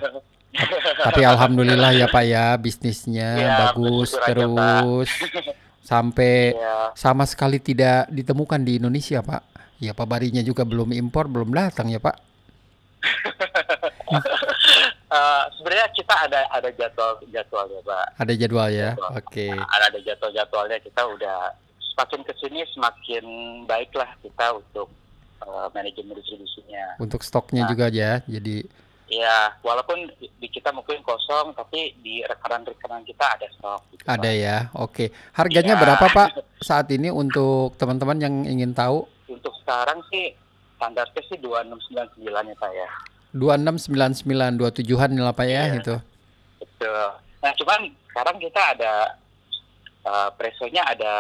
Tapi 1.03 1.23
alhamdulillah 1.33 1.97
ya 1.97 2.07
Pak 2.07 2.25
ya, 2.25 2.55
bisnisnya 2.55 3.29
Iya, 3.35 3.51
bagus 3.75 4.13
bersyukur 4.15 4.21
aja, 4.21 4.29
terus 4.29 5.11
sampai 5.89 6.53
ya 6.53 6.93
sama 6.93 7.25
sekali 7.25 7.57
tidak 7.57 8.13
ditemukan 8.13 8.61
di 8.61 8.77
Indonesia, 8.77 9.25
Pak. 9.25 9.43
Ya, 9.81 9.97
Pak 9.97 10.05
Barinya 10.05 10.43
juga 10.45 10.67
belum 10.69 10.93
impor, 10.93 11.31
belum 11.33 11.49
datang 11.55 11.89
ya, 11.89 11.97
Pak. 11.97 12.17
eh, 15.17 15.45
sebenarnya 15.57 15.89
kita 15.95 16.15
ada 16.27 16.41
ada 16.51 16.69
jadwal 16.75 17.15
jadwalnya 17.31 17.81
pak 17.87 18.07
Ada 18.19 18.33
jadwal 18.35 18.69
ya. 18.69 18.91
Oke. 19.15 19.49
ada 19.55 19.85
ada 19.89 19.99
jadwal 20.03 20.35
jadwalnya 20.35 20.79
kita 20.83 21.03
udah 21.07 21.55
semakin 21.95 22.21
ke 22.27 22.33
sini 22.43 22.67
semakin 22.75 23.25
baiklah 23.65 24.11
kita 24.19 24.59
untuk 24.59 24.91
eh, 25.41 25.67
manajemen 25.73 26.19
distribusinya 26.19 26.99
Untuk 26.99 27.23
stoknya 27.23 27.65
Nah. 27.65 27.71
juga 27.71 27.87
ya. 27.89 28.19
Jadi 28.27 28.67
ya 29.09 29.37
walaupun 29.59 30.05
di, 30.37 30.47
kita 30.47 30.69
mungkin 30.69 31.01
kosong 31.01 31.53
tapi 31.53 31.97
di 31.99 32.21
rekanan-rekanan 32.23 33.03
kita 33.03 33.25
ada 33.31 33.47
stok 33.51 33.81
gitu, 33.91 34.03
Pak. 34.03 34.15
ada 34.15 34.31
ya. 34.31 34.57
Oke. 34.75 35.09
Harganya 35.33 35.75
Iya. 35.75 35.83
berapa, 35.83 36.07
Pak? 36.07 36.29
Saat 36.61 36.89
ini 36.89 37.09
untuk 37.09 37.75
teman-teman 37.75 38.17
yang 38.17 38.35
ingin 38.45 38.71
tahu 38.71 39.09
untuk 39.27 39.53
sekarang 39.59 40.01
sih 40.07 40.33
standarnya 40.75 41.23
sih 41.25 41.37
2699 41.37 42.23
ya 42.47 42.55
Pak 42.55 42.71
ya 42.71 42.89
2699 43.33 44.25
27-an 44.57 45.11
lah 45.17 45.33
Pak 45.33 45.47
ya 45.47 45.63
Iya. 45.67 45.77
itu. 45.77 45.97
betul 46.59 47.09
nah 47.39 47.53
cuman 47.55 47.81
sekarang 48.09 48.37
kita 48.39 48.63
ada 48.73 48.93
eh, 50.01 50.29
presonya 50.35 50.83
ada 50.87 51.15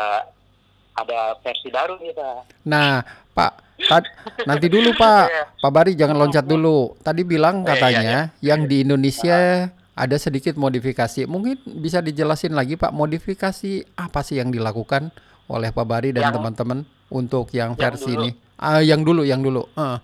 ada 0.95 1.18
versi 1.38 1.68
baru 1.68 1.95
nih 1.97 2.11
Pak 2.11 2.38
Nah, 2.64 3.00
Pak, 3.38 3.52
tad- 3.85 4.11
nanti 4.45 4.66
dulu 4.66 4.90
Pak. 4.99 5.25
Iya. 5.25 5.45
Pak 5.57 5.71
Bari 5.71 5.95
jangan 5.95 6.18
loncat 6.18 6.42
dulu. 6.45 6.99
Tadi 6.99 7.23
bilang 7.23 7.62
Oh, 7.62 7.64
iya, 7.64 7.71
katanya 7.73 8.18
yang 8.40 8.66
di 8.66 8.83
Indonesia 8.83 9.70
ada 9.94 10.16
sedikit 10.16 10.55
modifikasi. 10.55 11.24
Mungkin 11.24 11.55
bisa 11.79 11.98
dijelasin 11.98 12.53
lagi 12.53 12.74
Pak, 12.74 12.90
modifikasi 12.90 13.72
apa 13.94 14.20
sih 14.20 14.37
yang 14.37 14.51
dilakukan 14.51 15.14
oleh 15.46 15.70
Pak 15.70 15.87
Bari 15.87 16.11
dan 16.11 16.31
teman-teman 16.31 16.83
untuk 17.09 17.51
yang 17.53 17.72
yang 17.72 17.79
versi 17.79 18.11
dulu. 18.11 18.20
ini? 18.20 18.31
Ah, 18.57 18.79
yang 18.81 19.01
dulu, 19.01 19.22
yang 19.22 19.38
dulu. 19.38 19.62
Ah. 19.72 20.03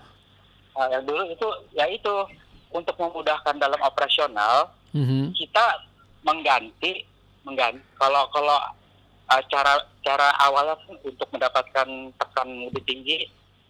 Nah, 0.73 0.87
yang 0.88 1.03
dulu 1.03 1.23
itu 1.29 1.47
ya 1.73 1.87
itu 1.87 2.11
untuk 2.70 2.94
memudahkan 2.97 3.55
dalam 3.55 3.79
operasional 3.81 4.70
Mhm. 4.90 5.31
kita 5.33 5.83
mengganti 6.25 7.03
mengganti 7.42 7.83
kalau 7.94 8.27
kalau 8.29 8.57
uh, 9.27 9.43
cara 9.47 9.73
cara 10.01 10.29
awalnya 10.41 10.75
untuk 11.01 11.29
mendapatkan 11.29 11.89
tekan 12.13 12.49
lebih 12.65 12.83
tinggi 12.85 13.19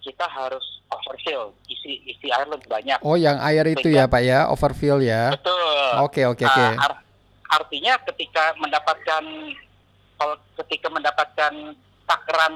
kita 0.01 0.27
harus 0.27 0.63
overfill 0.87 1.51
isi 1.65 2.03
isi 2.05 2.29
air 2.29 2.45
lebih 2.45 2.67
banyak 2.67 3.01
Oh, 3.01 3.17
yang 3.17 3.41
air 3.41 3.65
itu 3.67 3.89
ya 3.89 4.05
Pak 4.05 4.21
ya, 4.21 4.47
overfill 4.47 5.01
ya. 5.01 5.33
betul 5.33 5.57
Oke, 6.01 6.23
oke, 6.25 6.45
oke. 6.45 6.65
Uh, 6.65 6.77
ar- 6.77 7.01
artinya 7.51 7.97
ketika 8.05 8.53
mendapatkan 8.57 9.25
kalau 10.15 10.37
ketika 10.59 10.89
mendapatkan 10.89 11.53
takaran 12.05 12.55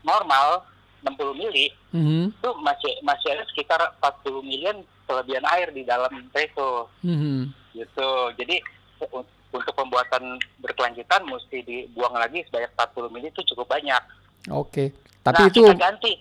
normal 0.00 0.64
60 1.02 1.36
mili 1.36 1.70
Mhm. 1.92 2.34
itu 2.34 2.50
masih 2.58 2.92
masih 3.00 3.28
ada 3.30 3.44
sekitar 3.46 3.80
40 3.96 4.42
miliar 4.42 4.74
kelebihan 5.04 5.46
air 5.48 5.70
di 5.70 5.82
dalam 5.82 6.10
reso 6.30 6.90
Mhm. 7.00 7.52
gitu 7.72 8.08
jadi 8.34 8.58
untuk 9.46 9.70
pembuatan 9.72 10.40
berkelanjutan 10.76 11.24
mesti 11.24 11.64
dibuang 11.64 12.12
lagi 12.12 12.44
sebanyak 12.44 12.68
40 12.76 13.08
mili 13.08 13.28
itu 13.28 13.40
cukup 13.48 13.64
banyak 13.66 14.02
Oke. 14.46 14.92
Tapi 15.24 15.42
nah, 15.42 15.48
itu 15.48 15.58
kita 15.64 15.74
ganti 15.74 16.12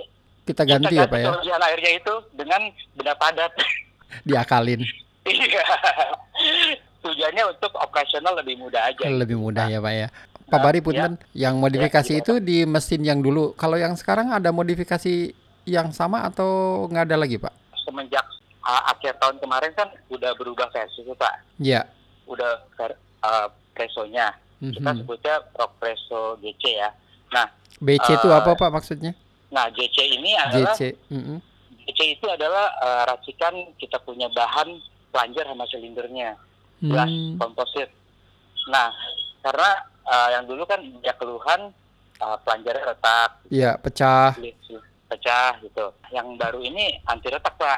kita 0.41 0.63
ganti 0.63 0.87
kita 0.89 0.97
ya 0.97 1.05
Pak 1.05 1.19
ya, 1.19 1.27
kelebihan 1.29 1.61
airnya 1.61 1.91
itu 1.93 2.13
dengan 2.33 2.61
benda 2.95 3.13
padat 3.13 3.51
diakalin. 4.29 4.81
iya 5.29 5.61
tujuannya 7.01 7.43
untuk 7.51 7.69
operasional 7.75 8.33
lebih 8.33 8.57
mudah 8.57 8.81
aja 8.81 9.05
Lebih 9.05 9.37
mudah 9.37 9.69
ya 9.69 9.77
Pak 9.77 9.93
ya. 9.93 10.07
Pak 10.45 10.59
Bari 10.61 10.77
punten, 10.79 11.17
yang 11.33 11.57
modifikasi 11.57 12.11
Ya, 12.11 12.21
itu 12.21 12.37
di 12.37 12.63
mesin 12.63 13.01
yang 13.01 13.17
dulu. 13.17 13.57
Kalau 13.57 13.77
yang 13.77 13.97
sekarang 13.97 14.29
ada 14.29 14.53
modifikasi 14.53 15.33
yang 15.65 15.89
sama 15.89 16.21
atau 16.23 16.85
nggak 16.87 17.09
ada 17.09 17.17
lagi 17.17 17.37
Pak? 17.37 17.53
semenjak 17.81 18.25
uh, 18.61 18.83
akhir 18.89 19.13
tahun 19.17 19.37
kemarin 19.37 19.69
kan 19.73 19.85
udah 20.09 20.33
berubah 20.33 20.65
versi 20.69 21.05
pak 21.13 21.37
Ya. 21.57 21.85
udah 22.25 22.65
ver- 22.73 22.97
uh, 23.21 23.45
presonya 23.77 24.33
kita 24.57 24.89
Mhm. 24.89 24.97
sebutnya 24.99 25.35
rock 25.53 25.71
preso 25.75 26.21
GC 26.39 26.63
ya 26.73 26.89
nah 27.29 27.47
BC 27.77 28.07
itu 28.13 28.27
Eh, 28.27 28.33
apa 28.33 28.51
Pak 28.53 28.71
maksudnya? 28.71 29.11
nah 29.47 29.67
GC 29.67 29.97
ini 30.11 30.31
adalah 30.33 30.73
JC. 30.73 30.95
Mhm. 31.09 31.37
GC 31.85 31.99
itu 32.13 32.25
adalah 32.25 32.71
uh, 32.77 33.03
racikan 33.05 33.51
kita 33.75 33.99
punya 33.99 34.25
bahan 34.29 34.79
plunger 35.09 35.45
sama 35.45 35.65
silindernya 35.65 36.33
gelas 36.77 37.07
Hmm. 37.07 37.37
komposit 37.37 37.87
nah 38.65 38.89
karena 39.39 39.69
uh, 40.03 40.29
yang 40.31 40.43
dulu 40.43 40.63
kan 40.63 40.81
ya 40.99 41.13
keluhan 41.13 41.69
uh, 42.17 42.37
plungernya 42.41 42.83
retak 42.87 43.31
Ya, 43.47 43.75
pecah. 43.75 44.33
pecah 45.05 45.53
gitu. 45.61 45.85
Yang 46.09 46.27
baru 46.35 46.59
ini 46.59 46.97
anti 47.03 47.29
retak 47.29 47.53
pak. 47.55 47.77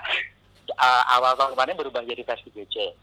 Uh, 0.70 1.04
awal 1.10 1.36
tahun 1.36 1.54
kemarin 1.54 1.76
berubah 1.76 2.02
jadi 2.02 2.24
versi 2.24 2.48
GC. 2.50 2.96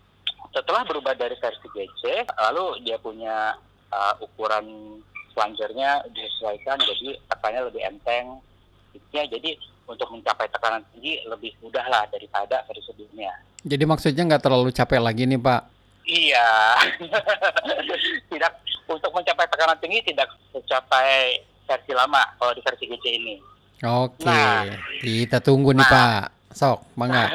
Setelah 0.52 0.83
berubah 0.85 1.14
dari 1.16 1.35
versi 1.38 1.66
GC, 1.72 2.28
lalu 2.37 2.85
dia 2.85 2.98
punya 3.00 3.57
uh, 3.90 4.14
ukuran 4.20 4.98
plungernya 5.35 6.07
disesuaikan 6.14 6.78
jadi 6.78 7.18
tekannya 7.30 7.61
lebih 7.70 7.83
enteng. 7.83 8.38
Ya, 9.11 9.26
jadi 9.26 9.59
untuk 9.85 10.07
mencapai 10.11 10.46
tekanan 10.50 10.83
tinggi 10.94 11.22
lebih 11.26 11.54
mudah 11.61 11.83
lah 11.90 12.07
daripada 12.11 12.62
versi 12.70 12.83
sebelumnya. 12.87 13.35
Jadi 13.64 13.85
maksudnya 13.88 14.22
nggak 14.28 14.42
terlalu 14.44 14.70
capek 14.70 15.00
lagi 15.02 15.24
nih 15.26 15.40
Pak. 15.40 15.62
Iya, 16.04 16.76
tidak 18.30 18.52
untuk 18.85 19.11
mencapai 19.16 19.48
tekanan 19.48 19.78
tinggi 19.80 20.04
tidak 20.04 20.28
mencapai 20.52 21.40
versi 21.64 21.92
lama 21.96 22.20
kalau 22.37 22.52
di 22.52 22.61
versi 22.61 22.85
GC 22.85 23.04
ini. 23.16 23.37
Oke. 23.83 24.24
Nah. 24.28 24.68
Kita 25.00 25.40
tunggu 25.40 25.72
nih 25.72 25.85
Nah. 25.85 25.90
Pak. 25.90 26.24
Sok, 26.54 26.78
mangga. 26.94 27.26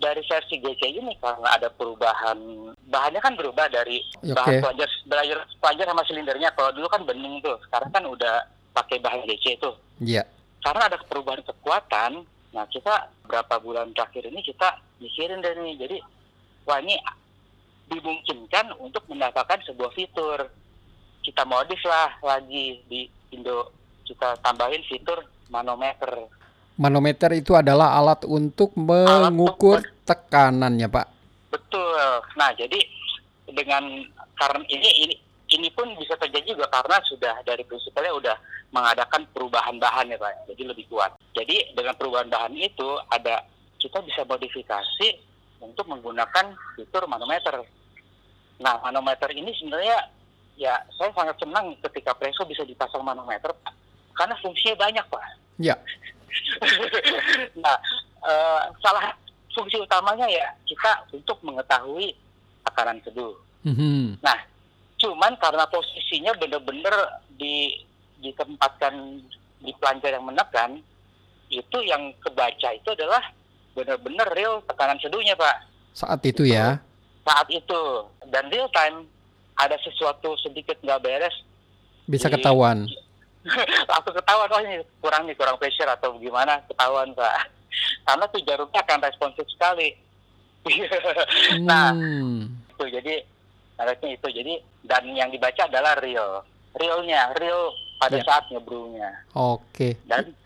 dari 0.00 0.24
versi 0.24 0.56
GC 0.56 0.82
ini 0.96 1.12
karena 1.20 1.48
ada 1.54 1.68
perubahan 1.68 2.40
bahannya 2.88 3.20
kan 3.20 3.36
berubah 3.36 3.68
dari 3.68 4.00
Oke. 4.18 4.32
bahan 4.32 4.64
pelajar 4.64 4.88
pelajar 5.04 5.38
pelajar 5.60 5.86
sama 5.86 6.02
silindernya. 6.08 6.48
Kalau 6.56 6.72
dulu 6.72 6.88
kan 6.88 7.04
bening 7.04 7.44
tuh 7.44 7.60
sekarang 7.68 7.92
kan 7.92 8.04
udah 8.08 8.34
pakai 8.72 8.96
bahan 8.98 9.22
GC 9.28 9.60
itu 9.60 9.70
Iya. 10.00 10.24
karena 10.64 10.88
ada 10.88 10.96
perubahan 11.04 11.44
kekuatan 11.44 12.24
nah 12.50 12.64
kita 12.66 13.06
berapa 13.28 13.62
bulan 13.62 13.92
terakhir 13.94 14.26
ini 14.26 14.40
kita 14.42 14.74
mikirin 14.98 15.44
deh 15.44 15.52
nih. 15.54 15.76
Jadi 15.78 15.96
wah 16.64 16.80
ini 16.80 16.96
dimungkinkan 17.86 18.74
untuk 18.80 19.04
mendapatkan 19.06 19.60
sebuah 19.66 19.92
fitur. 19.92 20.48
Kita 21.20 21.44
modif 21.44 21.78
lah 21.84 22.16
lagi 22.24 22.80
di 22.88 23.04
Indo 23.30 23.70
kita 24.02 24.40
tambahin 24.42 24.82
fitur 24.88 25.20
manometer 25.52 26.26
Manometer 26.80 27.28
itu 27.36 27.52
adalah 27.52 27.92
alat 27.92 28.24
untuk 28.24 28.72
mengukur 28.72 29.84
tekanannya, 30.08 30.88
Pak. 30.88 31.06
Betul. 31.52 32.24
Nah, 32.40 32.50
jadi 32.56 32.80
dengan 33.52 33.84
karena 34.32 34.64
ini 34.72 34.88
ini 35.04 35.14
ini 35.50 35.68
pun 35.74 35.92
bisa 35.98 36.16
terjadi 36.16 36.54
juga 36.56 36.70
karena 36.70 36.96
sudah 37.04 37.34
dari 37.44 37.66
prinsipnya 37.66 38.14
udah 38.14 38.36
mengadakan 38.70 39.26
perubahan 39.34 39.76
bahan 39.76 40.14
ya 40.14 40.18
Pak. 40.18 40.48
Jadi 40.54 40.62
lebih 40.62 40.86
kuat. 40.88 41.18
Jadi 41.34 41.74
dengan 41.74 41.94
perubahan 41.98 42.30
bahan 42.30 42.54
itu 42.54 42.88
ada 43.10 43.42
kita 43.76 43.98
bisa 44.06 44.22
modifikasi 44.24 45.08
untuk 45.60 45.84
menggunakan 45.90 46.54
fitur 46.78 47.04
manometer. 47.10 47.60
Nah, 48.62 48.78
manometer 48.80 49.28
ini 49.34 49.50
sebenarnya 49.58 49.98
ya 50.54 50.80
saya 50.94 51.10
sangat 51.16 51.36
senang 51.40 51.74
ketika 51.88 52.14
preso 52.14 52.46
bisa 52.46 52.62
dipasang 52.64 53.04
manometer 53.04 53.50
Pak. 53.52 53.74
karena 54.14 54.36
fungsinya 54.44 54.76
banyak 54.76 55.06
Pak. 55.08 55.24
Ya. 55.56 55.74
nah, 57.64 57.76
eh, 58.24 58.62
salah 58.82 59.14
fungsi 59.50 59.76
utamanya 59.82 60.26
ya 60.30 60.46
kita 60.66 61.06
untuk 61.10 61.38
mengetahui 61.42 62.14
tekanan 62.66 62.98
seduh. 63.02 63.34
Mhm. 63.66 64.20
Nah, 64.22 64.38
cuman 65.00 65.32
karena 65.40 65.64
posisinya 65.68 66.32
benar-benar 66.38 67.24
di 67.34 67.84
ditempatkan 68.20 68.94
di 69.60 69.72
pelancar 69.80 70.12
yang 70.12 70.28
menekan, 70.28 70.80
itu 71.48 71.78
yang 71.84 72.12
kebaca 72.20 72.68
itu 72.72 72.88
adalah 72.92 73.20
benar-benar 73.72 74.28
real 74.36 74.60
tekanan 74.64 75.00
seduhnya, 75.00 75.36
Pak. 75.36 75.56
Saat 75.96 76.20
itu 76.24 76.46
ya. 76.46 76.78
Saat 77.26 77.48
itu 77.52 77.80
dan 78.32 78.48
real 78.48 78.68
time 78.72 79.04
ada 79.60 79.76
sesuatu 79.84 80.36
sedikit 80.40 80.78
nggak 80.80 81.02
beres, 81.04 81.36
Bisa 82.10 82.26
Di- 82.26 82.34
ketahuan. 82.40 82.90
langsung 83.90 84.14
ketahuan 84.14 84.50
oh 84.50 84.60
ini 84.60 84.76
kurang 84.98 85.24
nih 85.24 85.34
kurang 85.34 85.56
pressure 85.56 85.88
atau 85.88 86.16
gimana 86.16 86.60
ketahuan, 86.66 87.10
Pak. 87.12 87.48
Karena 88.04 88.24
tuh 88.26 88.40
jarumnya 88.42 88.80
akan 88.80 89.00
responsif 89.00 89.46
sekali. 89.48 89.96
nah, 91.62 91.92
Hmm. 91.92 92.52
itu 92.68 92.84
jadi 92.90 93.24
harusnya 93.76 94.08
itu 94.12 94.28
jadi 94.28 94.54
dan 94.84 95.08
yang 95.08 95.32
dibaca 95.32 95.64
adalah 95.64 95.96
real 95.98 96.44
realnya 96.76 97.32
real 97.34 97.72
pada 97.96 98.20
Ya. 98.20 98.24
saat 98.24 98.44
ngebrunya 98.48 99.08
Oke. 99.32 99.96
dan 100.04 100.36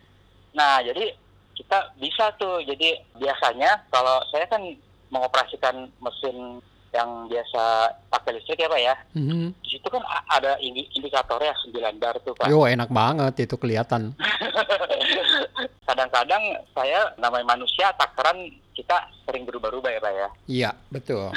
nah 0.50 0.78
jadi 0.78 1.10
kita 1.54 1.98
bisa 1.98 2.30
tuh 2.38 2.62
jadi 2.62 2.94
biasanya 3.14 3.82
kalau 3.90 4.22
saya 4.30 4.46
kan 4.46 4.62
mengoperasikan 5.10 5.90
mesin 5.98 6.62
yang 6.94 7.26
biasa 7.26 7.62
pakai 8.06 8.38
listrik 8.38 8.56
ya 8.56 8.70
pak 8.70 8.80
ya 8.80 8.94
Mhm. 9.12 9.50
di 9.58 9.68
situ 9.68 9.86
kan 9.86 9.98
ada 10.30 10.54
indi- 10.58 10.86
indikatornya 10.94 11.50
9 11.60 11.98
bar 11.98 12.14
tuh 12.22 12.32
pak 12.32 12.46
Yo 12.46 12.62
enak 12.64 12.86
banget 12.88 13.34
itu 13.42 13.58
kelihatan. 13.58 14.14
kadang-kadang 15.84 16.42
saya 16.70 17.10
namanya 17.16 17.46
manusia 17.50 17.90
takaran 17.94 18.38
kita 18.72 18.94
sering 19.22 19.42
berubah-ubah 19.42 19.90
ya 19.90 20.00
pak 20.00 20.12
ya 20.12 20.28
Iya 20.46 20.70
betul. 20.88 21.34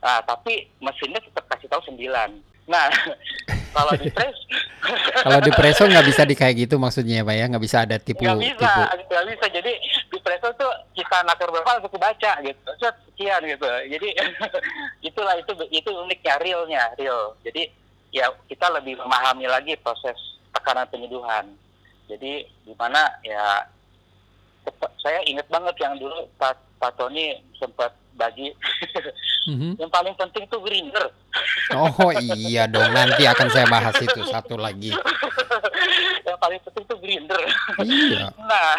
Nah, 0.00 0.16
tapi 0.24 0.64
mesinnya 0.80 1.20
tetap 1.20 1.44
kasih 1.46 1.68
tahu 1.68 1.92
9. 1.92 2.00
Nah, 2.68 2.86
kalau 3.76 3.94
di 3.96 4.08
press 4.16 4.36
Kalau 5.20 5.38
di 5.44 5.52
preso 5.52 5.84
nggak 5.84 6.06
bisa 6.08 6.22
di 6.24 6.34
kayak 6.34 6.54
gitu 6.66 6.80
maksudnya 6.80 7.20
ya 7.20 7.28
pak 7.28 7.34
ya 7.36 7.44
nggak 7.52 7.64
bisa 7.64 7.78
ada 7.84 7.96
tipu 8.00 8.24
nggak 8.24 8.40
bisa, 8.40 8.56
tipu. 8.56 8.80
nggak 9.12 9.24
bisa. 9.28 9.46
Jadi 9.52 9.72
di 10.08 10.18
presso 10.24 10.48
tuh 10.56 10.72
kita 10.96 11.16
nakar 11.28 11.52
berapa 11.52 11.68
langsung 11.78 11.92
kebaca 11.92 12.32
gitu. 12.40 12.68
Set, 12.80 12.94
sekian 13.12 13.40
gitu. 13.44 13.68
Jadi 13.68 14.08
itulah 15.08 15.34
itu 15.36 15.52
itu 15.68 15.90
uniknya 15.92 16.34
realnya, 16.40 16.82
real. 16.96 17.36
Jadi 17.44 17.68
ya 18.10 18.32
kita 18.48 18.72
lebih 18.72 18.98
memahami 18.98 19.46
lagi 19.46 19.76
proses 19.78 20.16
tekanan 20.56 20.88
penyeduhan. 20.88 21.44
Jadi 22.08 22.48
di 22.66 22.74
mana 22.74 23.06
ya 23.22 23.68
saya 25.00 25.20
ingat 25.24 25.46
banget 25.48 25.74
yang 25.80 25.96
dulu 25.96 26.28
Pak, 26.36 26.54
Pak 26.76 26.92
Tony 26.96 27.36
sempat 27.56 27.90
bagi 28.14 28.52
Mhm. 29.48 29.80
yang 29.80 29.88
paling 29.88 30.12
penting 30.12 30.44
tuh 30.46 30.60
grinder. 30.60 31.08
Oh 31.72 32.12
iya 32.36 32.68
dong 32.68 32.92
nanti 32.92 33.24
akan 33.24 33.48
saya 33.48 33.64
bahas 33.64 33.96
itu 33.96 34.20
satu 34.28 34.60
lagi. 34.60 34.92
yang 36.28 36.36
paling 36.36 36.60
penting 36.60 36.84
tuh 36.84 36.98
grinder. 37.00 37.40
Iya. 37.80 38.28
Nah, 38.36 38.76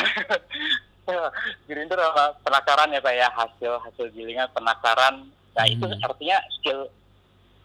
grinder 1.65 1.97
sama 1.97 2.25
penakaran 2.45 2.93
ya 2.93 3.01
pak 3.01 3.13
ya 3.17 3.27
hasil 3.33 3.73
hasil 3.81 4.05
gilingan 4.13 4.45
penakaran. 4.53 5.25
Nah 5.57 5.65
itu 5.65 5.83
Hmm. 5.83 6.05
artinya 6.05 6.37
skill 6.61 6.85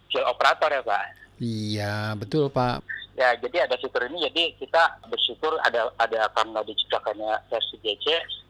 skill 0.08 0.24
operator 0.24 0.72
ya 0.72 0.80
pak. 0.80 1.04
Iya 1.36 2.16
betul 2.16 2.48
pak. 2.48 2.80
Ya 3.16 3.32
jadi 3.34 3.64
ada 3.64 3.76
fitur 3.76 4.04
ini 4.04 4.28
jadi 4.28 4.42
kita 4.56 4.82
bersyukur 5.06 5.56
ada 5.58 5.88
ada 5.96 6.28
karena 6.30 6.60
diciptakannya 6.60 7.48
versi 7.48 7.80
DC 7.80 8.06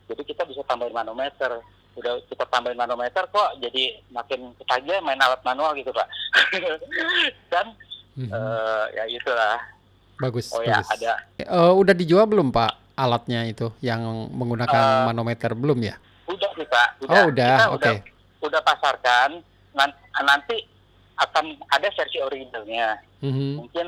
jadi 0.07 0.23
kita 0.23 0.43
bisa 0.43 0.63
tambahin 0.63 0.91
manometer. 0.93 1.63
Udah 1.95 2.19
kita 2.27 2.45
tambahin 2.47 2.77
manometer 2.77 3.25
kok 3.25 3.57
jadi 3.57 4.03
makin 4.11 4.53
ketagihan 4.57 5.01
main 5.01 5.17
alat 5.17 5.41
manual 5.41 5.71
gitu 5.73 5.91
pak. 5.91 6.07
Dan 7.53 7.67
Mhm. 8.17 8.33
eh, 8.33 8.85
ya 8.93 9.05
itulah. 9.07 9.61
Bagus. 10.17 10.49
Oh 10.51 10.61
ya 10.61 10.81
bagus. 10.81 10.89
ada 10.91 11.13
Eh, 11.37 11.73
udah 11.75 11.93
dijual 11.93 12.25
belum 12.25 12.49
pak 12.49 12.73
alatnya 12.97 13.45
itu 13.45 13.69
yang 13.79 14.01
menggunakan 14.33 14.73
Eh, 14.73 15.05
manometer 15.05 15.53
belum 15.53 15.79
ya? 15.79 15.95
Udah 16.25 16.49
sih 16.55 16.65
Pak. 16.65 16.89
Oh, 17.05 17.29
udah, 17.29 17.71
oke. 17.71 17.85
udah, 17.85 17.95
udah 18.43 18.61
pasarkan. 18.65 19.45
Nan- 19.73 19.95
Nanti 20.17 20.65
akan 21.15 21.45
ada 21.69 21.87
versi 21.87 22.19
originalnya. 22.19 22.97
Mhm. 23.21 23.61
Mungkin 23.61 23.87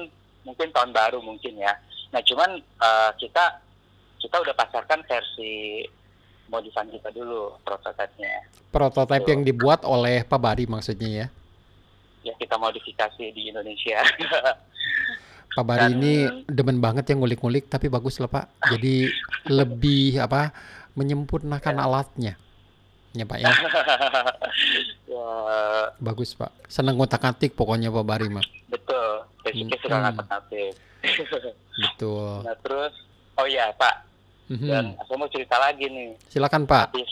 mungkin 0.48 0.72
tahun 0.72 0.96
baru 0.96 1.20
mungkin 1.20 1.61
ya. 1.61 1.76
Nah 2.08 2.24
cuman 2.24 2.56
eh, 2.61 3.11
kita 3.20 3.44
kita 4.18 4.37
udah 4.40 4.54
pasarkan 4.56 5.04
versi 5.04 5.84
modifan 6.48 6.88
kita 6.88 7.12
dulu 7.12 7.54
prototipenya. 7.62 8.48
Prototipe 8.72 9.28
yang 9.28 9.44
dibuat 9.44 9.84
oleh 9.84 10.24
Pak 10.24 10.40
Bari 10.40 10.64
maksudnya 10.64 11.08
ya. 11.08 11.26
Ya 12.24 12.34
kita 12.40 12.56
modifikasi 12.56 13.24
di 13.32 13.52
Indonesia. 13.52 14.00
Pak 15.56 15.64
Bari 15.64 15.87
Dan- 15.92 15.96
ini 16.00 16.14
demen 16.48 16.80
banget 16.80 17.08
yang 17.12 17.24
ngulik-ngulik 17.24 17.68
tapi 17.68 17.88
bagus 17.92 18.20
lah 18.20 18.28
Pak. 18.28 18.46
Jadi 18.74 19.08
lebih 19.58 20.20
apa 20.20 20.52
menyempurnakan 20.96 21.76
alatnya. 21.78 22.37
Ya 23.16 23.24
Pak 23.24 23.38
ya. 23.40 23.48
ya 25.12 25.28
Bagus 26.00 26.37
Pak. 26.37 26.52
Seneng 26.68 27.00
ngotak-atik 27.00 27.56
pokoknya 27.56 27.92
Pak 27.92 28.04
Bari 28.04 28.28
mah. 28.28 28.44
betul. 28.68 28.97
Basicnya 29.50 29.78
Hmm. 29.90 30.08
alternatif. 30.08 30.70
Betul. 31.78 32.42
nah 32.42 32.56
terus 32.58 32.94
oh 33.34 33.46
ya 33.46 33.70
Pak. 33.72 33.94
Mhm. 34.48 34.64
Dan 34.64 34.84
saya 34.98 35.16
mau 35.16 35.28
cerita 35.28 35.56
lagi 35.56 35.87
nih. 35.87 36.11
Silakan 36.26 36.64
Pak. 36.64 36.90
habis 36.90 37.11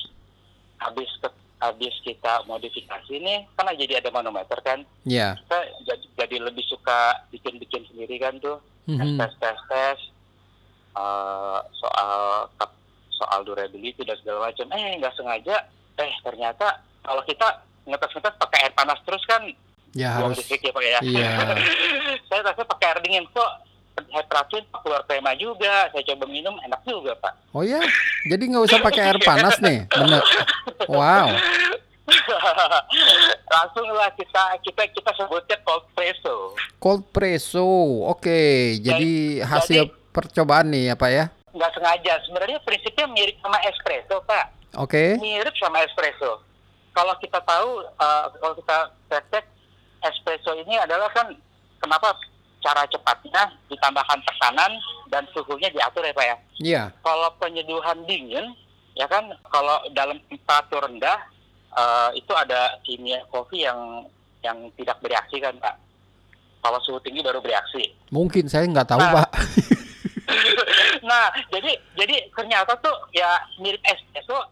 habis 0.77 1.11
ke- 1.19 1.33
habis 1.57 1.95
kita 2.03 2.45
modifikasi 2.45 3.09
ini 3.11 3.49
kan 3.55 3.73
jadi 3.73 3.99
ada 3.99 4.11
manometer 4.11 4.61
kan 4.61 4.85
Ya. 5.03 5.33
kita 5.39 5.59
jadi, 5.87 6.05
jadi 6.15 6.37
lebih 6.43 6.65
suka 6.65 6.99
bikin 7.31 7.57
bikin 7.57 7.81
sendiri 7.87 8.17
kan 8.19 8.37
tuh 8.37 8.61
Mhm. 8.87 9.17
tes 9.17 9.33
tes 9.35 9.59
tes 9.67 9.99
eh, 10.95 11.59
soal 11.75 12.13
soal 13.11 13.41
durability 13.43 13.97
dan 13.99 14.17
segala 14.17 14.47
macam 14.47 14.69
eh 14.71 14.97
nggak 14.97 15.15
sengaja 15.15 15.57
eh 15.97 16.13
ternyata 16.21 16.67
kalau 17.01 17.23
kita 17.23 17.49
ngetes 17.85 18.13
ngetes 18.13 18.37
pakai 18.37 18.59
air 18.63 18.75
panas 18.75 19.01
terus 19.03 19.25
kan 19.25 19.41
Ya 19.97 20.11
harus. 20.15 20.37
listrik 20.37 20.61
ya 20.61 20.71
pakai 20.71 20.91
ya 20.91 21.01
Iya. 21.01 21.31
saya 22.29 22.41
rasa 22.45 22.63
pakai 22.63 22.87
air 22.87 23.01
dingin 23.01 23.25
kok 23.27 23.51
air 24.07 24.27
peracun 24.27 24.61
keluar 24.77 25.01
tema 25.05 25.33
juga 25.35 25.89
saya 25.89 26.05
coba 26.07 26.25
minum 26.27 26.53
enak 26.61 26.81
juga 26.85 27.17
pak 27.17 27.33
Oh 27.51 27.65
ya. 27.65 27.81
Jadi 28.23 28.43
nggak 28.47 28.65
usah 28.65 28.79
pakai 28.79 29.03
air 29.07 29.19
panas 29.25 29.57
nih. 29.59 29.89
Bener. 29.89 30.21
Wow. 30.87 31.33
langsung 33.49 33.87
lah 33.91 34.13
kita 34.13 34.43
kita 34.61 34.83
kita 34.91 35.11
sebutnya 35.15 35.57
cold 35.61 35.85
presso 35.91 36.53
Cold 36.77 37.03
presso. 37.09 37.65
Oke. 38.07 38.39
Jadi 38.79 39.41
hasil 39.41 39.89
percobaan 40.11 40.69
nih 40.69 40.93
ya 40.93 40.95
Pak 40.95 41.11
ya. 41.11 41.25
nggak 41.49 41.73
sengaja 41.73 42.13
sebenarnya 42.23 42.61
prinsipnya 42.61 43.09
mirip 43.09 43.41
sama 43.41 43.57
espresso 43.63 44.21
pak 44.23 44.45
Oke. 44.77 45.17
mirip 45.17 45.57
sama 45.57 45.81
espresso 45.81 46.45
kalau 46.93 47.17
kita 47.17 47.41
tahu 47.41 47.81
eh, 47.81 48.25
kalau 48.37 48.53
kita 48.55 48.79
cek 49.09 49.45
espresso 50.03 50.53
ini 50.55 50.77
adalah 50.77 51.09
kan 51.11 51.33
kenapa 51.79 52.13
cara 52.59 52.83
cepatnya 52.87 53.47
ditambahkan 53.69 54.19
tekanan 54.25 54.73
dan 55.07 55.23
suhunya 55.31 55.71
diatur 55.71 56.03
ya 56.03 56.13
pak 56.13 56.27
ya 56.27 56.37
Iya. 56.57 56.83
kalau 57.01 57.29
penyeduhan 57.37 58.01
dingin 58.05 58.53
ya 58.93 59.07
kan 59.07 59.29
kalau 59.47 59.77
dalam 59.93 60.17
temperatur 60.27 60.83
rendah 60.83 61.21
eh, 61.71 62.11
itu 62.17 62.33
ada 62.33 62.81
kimia 62.83 63.23
kopi 63.29 63.63
yang 63.63 64.09
yang 64.41 64.57
tidak 64.75 64.99
bereaksi 64.99 65.39
kan 65.39 65.55
pak 65.57 65.77
kalau 66.59 66.81
suhu 66.83 66.99
tinggi 66.99 67.23
baru 67.23 67.39
bereaksi 67.39 67.93
Mungkin 68.11 68.49
saya 68.49 68.67
nggak 68.67 68.89
tahu 68.89 68.99
Nah. 68.99 69.13
Pak. 69.23 69.29
nah 71.07 71.31
jadi 71.49 71.71
jadi 71.95 72.17
ternyata 72.35 72.75
tuh 72.79 72.91
ya 73.13 73.31
mirip 73.59 73.79
espresso 73.85 74.43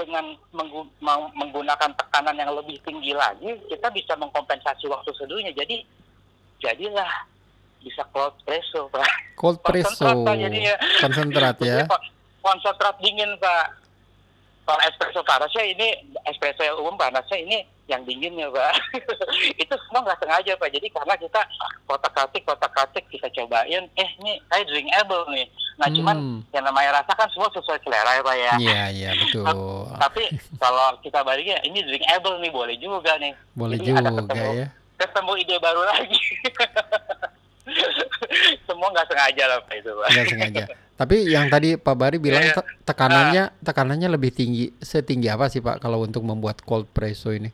dengan 0.00 0.24
menggu- 0.50 0.90
meng- 0.98 1.32
menggunakan 1.36 1.90
tekanan 1.94 2.36
yang 2.36 2.50
lebih 2.56 2.80
tinggi 2.82 3.12
lagi 3.12 3.52
kita 3.68 3.92
bisa 3.92 4.16
mengkompensasi 4.16 4.88
waktu 4.88 5.10
seduhnya 5.14 5.52
jadi 5.52 5.84
jadilah 6.58 7.10
bisa 7.80 8.04
cold 8.12 8.36
presso 8.44 8.88
pak 8.88 9.08
Cold 9.40 9.56
presso. 9.64 9.88
Konsentrat, 10.04 10.16
Pak, 10.20 10.34
jadinya. 10.36 10.74
Konsentrat 11.00 11.56
ya. 11.64 11.78
Konsentrat 12.44 12.96
dingin 13.00 13.32
pak 13.40 13.72
kalau 14.70 14.86
espresso 14.86 15.20
panasnya 15.20 15.66
ini 15.66 15.88
espresso 16.24 16.62
yang 16.62 16.78
umum 16.78 16.94
panasnya 16.94 17.34
ini 17.36 17.58
yang 17.84 18.06
dinginnya 18.06 18.46
pak 18.48 18.70
itu 19.62 19.74
semua 19.82 20.06
nggak 20.06 20.22
sengaja 20.22 20.54
pak 20.54 20.70
jadi 20.70 20.86
karena 20.88 21.14
kita 21.16 21.40
kotak 21.84 22.14
katik 22.14 22.46
kotak 22.46 22.70
katik 22.70 23.02
kita 23.10 23.26
cobain 23.32 23.82
eh 23.90 24.10
ini 24.22 24.38
saya 24.46 24.62
drinkable 24.62 25.26
nih 25.28 25.50
nah 25.74 25.88
cuman 25.88 26.14
Hmm. 26.14 26.38
yang 26.52 26.62
namanya 26.62 27.02
rasa 27.02 27.12
kan 27.14 27.26
semua 27.30 27.50
sesuai 27.50 27.80
selera 27.80 28.12
ya 28.12 28.22
pak 28.22 28.36
ya 28.36 28.52
Iya, 28.60 28.82
iya 28.92 29.10
betul. 29.20 29.90
tapi 29.98 30.22
kalau 30.54 30.94
kita 31.00 31.18
baliknya 31.20 31.58
ini 31.62 31.82
drinkable 31.82 32.38
nih 32.38 32.52
boleh 32.52 32.76
juga 32.76 33.18
nih 33.18 33.34
Boleh 33.52 33.74
Jadi 33.74 33.90
ada 33.90 34.06
juga 34.06 34.22
ketemu, 34.22 34.48
ya. 34.54 34.66
ketemu 34.96 35.32
ide 35.36 35.56
baru 35.58 35.82
lagi 35.82 36.20
semua 38.66 38.88
nggak 38.90 39.06
sengaja 39.06 39.44
lah 39.46 39.58
pak 39.62 39.74
itu 39.76 39.90
pak 39.90 40.06
Nggak 40.08 40.26
sengaja. 40.28 40.62
Tapi 40.94 41.16
yang 41.26 41.48
tadi 41.48 41.74
Pak 41.74 41.96
Bari 41.96 42.20
bilang 42.20 42.44
Iya. 42.44 42.54
te- 42.54 42.68
tekanannya 42.84 43.56
tekanannya 43.58 44.08
lebih 44.10 44.28
tinggi. 44.30 44.68
Setinggi 44.78 45.26
apa 45.26 45.48
sih 45.48 45.58
Pak 45.58 45.78
kalau 45.78 46.00
untuk 46.00 46.20
membuat 46.20 46.60
cold 46.60 46.84
presso 46.86 47.30
ini? 47.30 47.48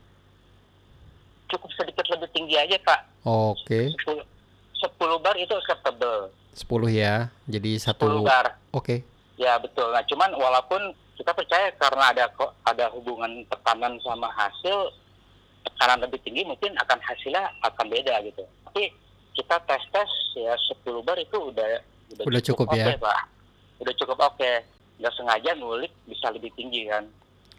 cukup 1.46 1.70
sedikit 1.72 2.02
lebih 2.10 2.26
tinggi 2.32 2.58
aja 2.58 2.74
pak 2.80 3.06
Oke, 3.22 3.94
10, 4.02 4.18
10 4.18 5.22
bar 5.22 5.38
itu 5.38 5.54
acceptable 5.54 6.34
10 6.50 6.66
ya. 6.90 7.30
Jadi 7.46 7.78
10 7.78 7.86
satu. 7.86 8.26
bar 8.26 8.58
Oke. 8.72 9.06
ya 9.36 9.54
betul 9.54 9.86
nah 9.88 10.02
cuman 10.02 10.34
walaupun 10.34 10.80
kita 11.14 11.30
percaya 11.30 11.70
karena 11.76 12.10
ada 12.10 12.26
ada 12.64 12.90
hubungan 12.90 13.46
tekanan 13.46 13.94
sama 14.02 14.26
hasil 14.28 14.90
tekanan 15.62 16.02
lebih 16.02 16.18
tinggi 16.20 16.42
mungkin 16.42 16.74
akan 16.74 16.98
hasilnya 16.98 17.46
akan 17.62 17.86
beda 17.86 18.18
gitu 18.24 18.42
tapi 18.66 18.90
kita 19.36 19.56
tes 19.62 19.82
tes 19.86 20.10
ya 20.34 20.52
10 20.80 20.82
bar 21.02 21.16
itu 21.16 21.36
udah 21.36 21.68
Udah 22.18 22.40
cukup 22.40 22.72
ya? 22.72 22.88
oke, 22.88 22.94
pak 22.98 23.20
udah 23.78 23.94
cukup 23.94 24.18
oke 24.24 24.52
nggak 24.96 25.12
sengaja 25.12 25.50
ngulik 25.54 25.92
bisa 26.04 26.32
lebih 26.32 26.48
tinggi 26.52 26.88
kan 26.88 27.04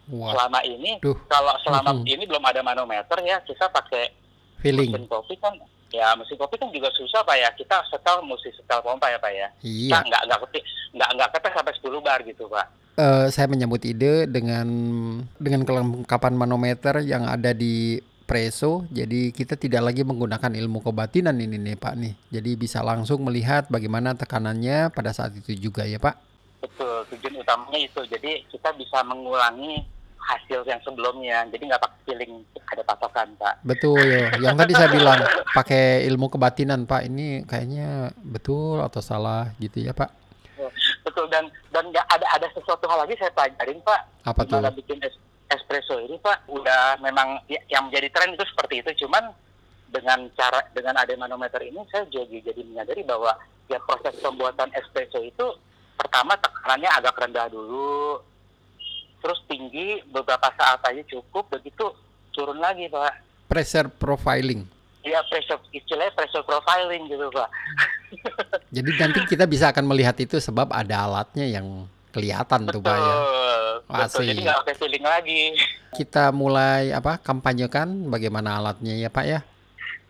Wah, 0.08 0.32
selama 0.32 0.58
ini 0.62 0.98
Duh. 0.98 1.14
kalau 1.26 1.54
selama 1.60 1.94
Mhm. 1.94 2.04
ini 2.08 2.24
belum 2.24 2.42
ada 2.42 2.60
manometer 2.60 3.18
ya 3.20 3.38
kita 3.40 3.68
pakai 3.68 4.10
feeling. 4.58 4.90
mesin 4.90 5.06
kopi 5.06 5.36
kan 5.36 5.54
ya 5.88 6.12
mesin 6.12 6.34
kopi 6.34 6.56
kan 6.56 6.68
juga 6.68 6.90
susah 6.90 7.22
pak 7.22 7.36
ya 7.36 7.48
kita 7.52 7.76
setel 7.86 8.20
mesti 8.20 8.50
setel 8.52 8.80
pompa 8.80 9.06
ya 9.06 9.16
pak 9.16 9.30
ya 9.30 9.48
Iya. 9.60 9.90
Nah, 9.90 10.02
nggak 10.02 10.22
nggak 10.26 10.38
ketik 10.42 10.64
nggak 10.90 11.10
nggak 11.14 11.30
ketek 11.30 11.52
sampai 11.54 11.72
10 11.76 12.00
bar 12.00 12.20
gitu 12.22 12.44
pak 12.46 12.66
Eh, 12.98 13.30
saya 13.30 13.46
menyambut 13.46 13.78
ide 13.84 14.26
dengan 14.26 14.66
dengan 15.36 15.62
kelengkapan 15.62 16.34
manometer 16.34 16.98
yang 17.00 17.22
ada 17.24 17.54
di 17.54 18.02
Preso. 18.28 18.84
Jadi 18.92 19.32
kita 19.32 19.56
tidak 19.56 19.88
lagi 19.88 20.04
menggunakan 20.04 20.52
ilmu 20.52 20.84
kebatinan 20.84 21.40
ini 21.40 21.56
nih 21.56 21.80
Pak 21.80 21.94
nih. 21.96 22.12
Jadi 22.28 22.50
bisa 22.54 22.84
langsung 22.84 23.24
melihat 23.24 23.64
bagaimana 23.72 24.12
tekanannya 24.12 24.92
pada 24.92 25.16
saat 25.16 25.32
itu 25.32 25.56
juga 25.56 25.88
ya 25.88 25.96
Pak. 25.96 26.28
betul 26.58 27.06
tujuan 27.14 27.38
utamanya 27.38 27.78
itu 27.78 28.02
jadi 28.10 28.42
kita 28.50 28.74
bisa 28.74 28.98
mengulangi 29.06 29.78
hasil 30.18 30.66
yang 30.66 30.82
sebelumnya 30.82 31.46
jadi 31.48 31.70
nggak 31.70 31.78
pakai 31.78 32.00
feeling 32.02 32.42
ada 32.66 32.82
patokan 32.82 33.30
pak 33.38 33.62
Betul. 33.62 34.02
Yang 34.42 34.56
tadi 34.58 34.72
saya 34.74 34.90
bilang 34.90 35.22
pakai 35.54 36.02
ilmu 36.10 36.26
kebatinan 36.28 36.82
Pak. 36.82 37.06
Ini 37.06 37.46
kayaknya 37.46 38.10
betul 38.20 38.82
atau 38.82 38.98
salah 38.98 39.54
gitu 39.56 39.78
ya 39.78 39.94
Pak. 39.94 40.10
betul 41.06 41.24
dan 41.30 41.46
dan 41.70 41.86
nggak 41.88 42.04
ada 42.10 42.26
ada 42.36 42.46
sesuatu 42.52 42.84
hal 42.84 43.06
lagi 43.06 43.14
saya 43.16 43.30
pelajarin 43.32 43.78
pak 43.80 44.00
Apa 44.26 44.42
tuh? 44.44 44.58
bikin 44.76 44.98
espresso 45.48 45.96
ini 45.98 46.16
pak 46.18 46.44
udah 46.46 47.00
memang 47.00 47.40
ya- 47.48 47.64
yang 47.68 47.88
menjadi 47.88 48.08
tren 48.10 48.32
itu 48.32 48.44
seperti 48.44 48.80
itu 48.80 49.06
cuman 49.06 49.32
dengan 49.88 50.28
cara 50.36 50.60
dengan 50.70 50.94
ada 50.94 51.12
manometer 51.16 51.64
ini 51.64 51.80
saya 51.88 52.04
jadi 52.06 52.52
jadi 52.52 52.60
menyadari 52.62 53.00
bahwa 53.02 53.32
ya 53.66 53.80
proses 53.80 54.12
pembuatan 54.20 54.68
espresso 54.76 55.18
itu 55.18 55.46
pertama 55.96 56.36
tekanannya 56.36 56.90
agak 56.92 57.16
rendah 57.16 57.48
dulu 57.48 58.20
terus 59.18 59.40
tinggi 59.48 60.04
beberapa 60.08 60.46
saat 60.54 60.84
aja 60.84 61.02
cukup 61.08 61.48
begitu 61.50 61.88
turun 62.30 62.60
lagi 62.60 62.86
pak 62.86 63.24
Pressure 63.48 63.88
profiling. 63.88 64.68
ya 65.00 65.24
pressure 65.26 65.56
istilahnya 65.72 66.12
pressure 66.12 66.44
profiling 66.44 67.08
gitu 67.08 67.26
pak 67.32 67.48
Jadi 68.68 68.90
nanti 68.96 69.20
kita 69.24 69.44
bisa 69.44 69.68
akan 69.68 69.84
melihat 69.84 70.16
itu 70.16 70.36
sebab 70.36 70.68
ada 70.72 71.04
alatnya 71.04 71.44
yang 71.44 71.88
kelihatan 72.08 72.64
tuh 72.66 72.80
Pak 72.80 72.96
ya. 72.96 73.14
Betul 73.88 74.22
jadi 74.22 74.40
nggak 74.42 74.58
pakai 74.62 74.74
feeling 74.76 75.02
lagi 75.02 75.42
Kita 75.98 76.28
mulai 76.30 76.92
apa 76.92 77.16
kampanyekan 77.16 77.88
bagaimana 78.06 78.56
alatnya 78.56 78.92
ya 78.94 79.08
Pak 79.08 79.24
ya. 79.24 79.40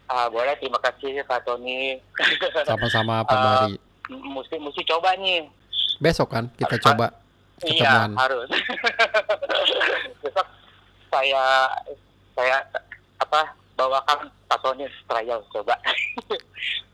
ah 0.06 0.26
boleh 0.26 0.56
terima 0.56 0.76
kasih 0.78 1.22
pak 1.22 1.44
Tony 1.44 2.02
Sama-sama 2.68 3.22
Pak 3.22 3.36
Bari. 3.36 3.74
M- 4.08 4.24
mesti 4.34 4.56
mesti 4.56 4.82
coba 4.84 5.14
nih 5.14 5.46
Besok 5.98 6.28
kan 6.28 6.44
kita 6.52 6.74
ah, 6.74 6.82
coba 6.82 7.06
iya 7.60 7.74
ketemuan. 7.84 8.12
harus 8.16 8.48
besok 10.22 10.46
saya 11.08 11.44
saya 12.32 12.56
apa 13.18 13.40
bawakan 13.74 14.18
Pak 14.44 14.58
Tony 14.58 14.84
trial 15.04 15.40
coba 15.48 15.74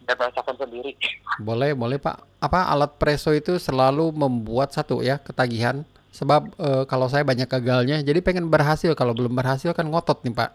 dan 0.03 0.17
rasakan 0.19 0.57
sendiri 0.59 0.93
Boleh, 1.37 1.73
boleh 1.73 1.97
Pak. 1.97 2.21
Apa 2.39 2.69
alat 2.69 2.95
preso 2.95 3.31
itu 3.31 3.57
selalu 3.57 4.11
membuat 4.11 4.71
satu 4.71 5.01
ya 5.01 5.17
ketagihan. 5.17 5.83
Sebab 6.15 6.55
eh, 6.57 6.83
kalau 6.87 7.11
saya 7.11 7.27
banyak 7.27 7.51
gagalnya, 7.51 7.99
jadi 8.01 8.23
pengen 8.23 8.47
berhasil. 8.47 8.95
Kalau 8.95 9.11
belum 9.13 9.35
berhasil 9.35 9.75
kan 9.75 9.83
ngotot 9.85 10.23
nih 10.23 10.31
Pak. 10.33 10.51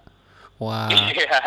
Wah, 0.59 0.91
Iya. 0.91 1.39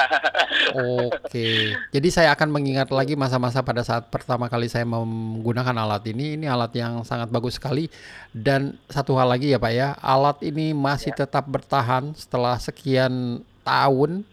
oke. 0.72 1.48
Jadi 1.92 2.08
saya 2.08 2.32
akan 2.32 2.48
mengingat 2.48 2.88
lagi 2.88 3.12
masa-masa 3.12 3.60
pada 3.60 3.84
saat 3.84 4.08
pertama 4.08 4.48
kali 4.48 4.68
saya 4.68 4.84
menggunakan 4.84 5.76
alat 5.76 6.04
ini. 6.08 6.36
Ini 6.36 6.48
alat 6.48 6.72
yang 6.72 7.04
sangat 7.04 7.28
bagus 7.28 7.60
sekali. 7.60 7.92
Dan 8.32 8.80
satu 8.88 9.16
hal 9.16 9.28
lagi 9.28 9.52
ya 9.52 9.60
Pak 9.60 9.72
ya, 9.72 9.92
alat 10.00 10.40
ini 10.40 10.72
masih 10.72 11.12
tetap 11.12 11.44
bertahan 11.44 12.16
setelah 12.16 12.56
sekian 12.56 13.40
tahun, 13.64 14.24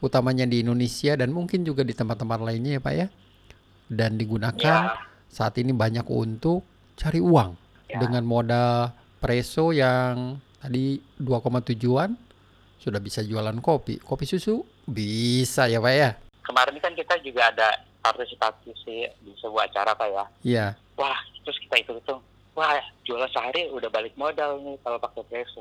utamanya 0.00 0.44
di 0.44 0.60
Indonesia 0.60 1.16
dan 1.16 1.32
mungkin 1.32 1.64
juga 1.64 1.80
di 1.80 1.96
tempat-tempat 1.96 2.38
lainnya 2.44 2.76
ya 2.76 2.82
Pak 2.84 2.94
ya. 2.94 3.06
Dan 3.88 4.20
digunakan 4.20 4.92
Ya. 4.92 5.00
saat 5.28 5.56
ini 5.56 5.72
banyak 5.72 6.04
untuk 6.04 6.64
cari 6.96 7.20
uang 7.20 7.56
Ya. 7.88 7.96
dengan 7.96 8.28
modal 8.28 8.92
preso 9.18 9.70
yang 9.70 10.38
tadi 10.58 10.98
2,7an 11.18 12.14
sudah 12.78 12.98
bisa 12.98 13.20
jualan 13.20 13.58
kopi. 13.58 13.98
Kopi 13.98 14.24
susu 14.24 14.62
bisa 14.84 15.66
ya 15.66 15.78
Pak 15.78 15.92
ya? 15.92 16.10
kemarin 16.40 16.80
kan 16.80 16.96
kita 16.96 17.12
juga 17.20 17.52
ada 17.52 17.68
partisipasi 18.00 18.72
di 19.20 19.32
sebuah 19.36 19.68
acara 19.68 19.92
pak 19.92 20.08
ya 20.08 20.24
Iya. 20.40 20.66
wah 20.96 21.12
terus 21.44 21.60
kita 21.60 21.76
hitung 21.76 22.00
hitung 22.00 22.20
wah 22.56 22.72
jualan 23.04 23.28
sehari 23.28 23.68
udah 23.68 23.92
balik 23.92 24.16
modal 24.16 24.56
nih 24.58 24.80
kalau 24.80 24.96
pakai 24.96 25.28
preso 25.28 25.60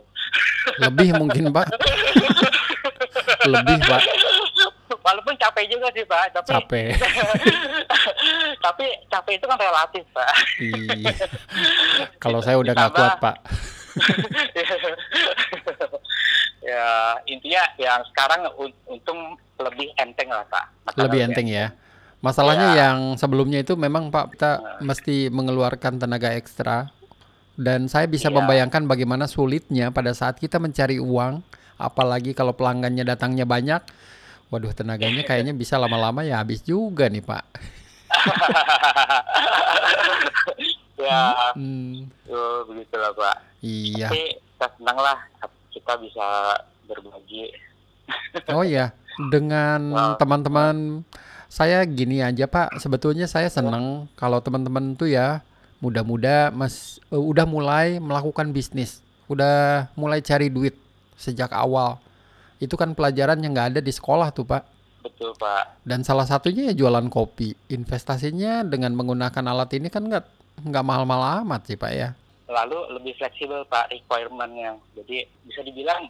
Lebih 0.80 1.20
mungkin 1.20 1.52
Pak. 1.52 1.67
Lebih 3.52 3.78
Pak. 3.84 4.02
walaupun 5.04 5.36
capek 5.36 5.67
juga 5.67 5.91
sih 5.91 6.04
pak 6.04 6.32
tapi 6.32 6.56
Capek. 6.56 6.88
tapi 8.60 8.86
capek 9.08 9.38
itu 9.38 9.46
kan 9.46 9.58
relatif 9.58 10.04
pak 10.12 10.30
Iya. 10.58 11.13
Kalau 12.17 12.39
saya 12.39 12.58
udah 12.58 12.74
nggak 12.74 12.91
kuat 12.91 13.15
Pak. 13.20 13.36
ya 16.62 16.86
intinya 17.26 17.63
yang 17.78 18.02
sekarang 18.12 18.41
un- 18.58 18.78
untung 18.86 19.20
lebih 19.58 19.89
enteng 19.96 20.30
lah 20.30 20.46
pak 20.46 20.65
Masalah 20.86 21.04
Lebih 21.08 21.20
enteng 21.26 21.48
ya. 21.48 21.67
Masalahnya 22.17 22.67
Iya. 22.74 22.78
yang 22.82 22.98
sebelumnya 23.13 23.62
itu 23.62 23.78
memang 23.78 24.10
Pak 24.10 24.34
kita 24.34 24.52
mesti 24.82 25.30
mengeluarkan 25.30 26.02
tenaga 26.02 26.34
ekstra 26.34 26.89
dan 27.54 27.86
saya 27.86 28.10
bisa 28.10 28.30
Iya. 28.30 28.41
membayangkan 28.41 28.86
bagaimana 28.86 29.30
sulitnya 29.30 29.93
pada 29.93 30.13
saat 30.17 30.38
kita 30.38 30.58
mencari 30.58 30.98
uang, 30.98 31.46
apalagi 31.78 32.34
kalau 32.34 32.54
pelanggannya 32.54 33.02
datangnya 33.02 33.46
banyak. 33.46 33.82
Waduh, 34.50 34.74
tenaganya 34.74 35.22
kayaknya 35.22 35.54
bisa 35.54 35.78
lama-lama 35.78 36.24
ya 36.24 36.39
habis 36.41 36.63
juga 36.63 37.06
nih, 37.06 37.22
Pak. 37.22 37.43
Ya 40.98 41.54
Hmm, 41.54 42.10
tuh, 42.26 42.65
begitulah 42.65 43.12
pak 43.13 43.36
iya. 43.62 44.10
tapi 44.10 44.22
kita 44.58 44.67
senang 44.78 44.98
lah 44.98 45.17
kita 45.70 45.93
bisa 46.02 46.28
berbagi 46.86 47.54
Oh 48.48 48.63
iya, 48.63 48.96
dengan 49.28 49.91
Wow. 49.91 50.15
teman-teman 50.15 51.04
saya 51.48 51.84
gini 51.84 52.24
aja 52.24 52.48
Pak, 52.48 52.80
sebetulnya 52.80 53.28
saya 53.28 53.52
senang 53.52 54.08
kalau 54.15 54.39
teman-teman 54.39 54.96
tuh 54.96 55.12
ya 55.12 55.43
muda-muda 55.80 56.48
mas 56.50 57.04
eh, 57.08 57.20
udah 57.20 57.43
mulai 57.43 58.00
melakukan 58.00 58.56
bisnis, 58.56 59.04
udah 59.28 59.91
mulai 59.93 60.24
cari 60.24 60.48
duit 60.48 60.72
sejak 61.20 61.52
awal. 61.52 62.00
Itu 62.58 62.80
kan 62.80 62.96
pelajaran 62.96 63.43
yang 63.43 63.52
nggak 63.52 63.76
ada 63.76 63.82
di 63.84 63.91
sekolah 63.91 64.32
tuh 64.32 64.48
Pak. 64.48 64.63
Betul 65.08 65.32
pak 65.36 65.80
Dan 65.82 66.04
salah 66.04 66.28
satunya 66.28 66.70
ya 66.70 66.74
jualan 66.76 67.08
kopi. 67.08 67.56
Investasinya 67.72 68.62
dengan 68.62 68.93
menggunakan 68.93 69.41
alat 69.48 69.74
ini 69.74 69.88
kan 69.88 70.06
nggak 70.06 70.26
nggak 70.67 70.86
mahal-mahal 70.86 71.41
amat 71.46 71.65
sih 71.65 71.78
Pak 71.78 71.93
ya. 71.93 72.10
lalu 72.48 72.80
lebih 72.96 73.13
fleksibel 73.20 73.67
pak 73.67 73.91
requirementnya 73.91 74.80
jadi 74.96 75.28
bisa 75.43 75.62
dibilang 75.62 76.08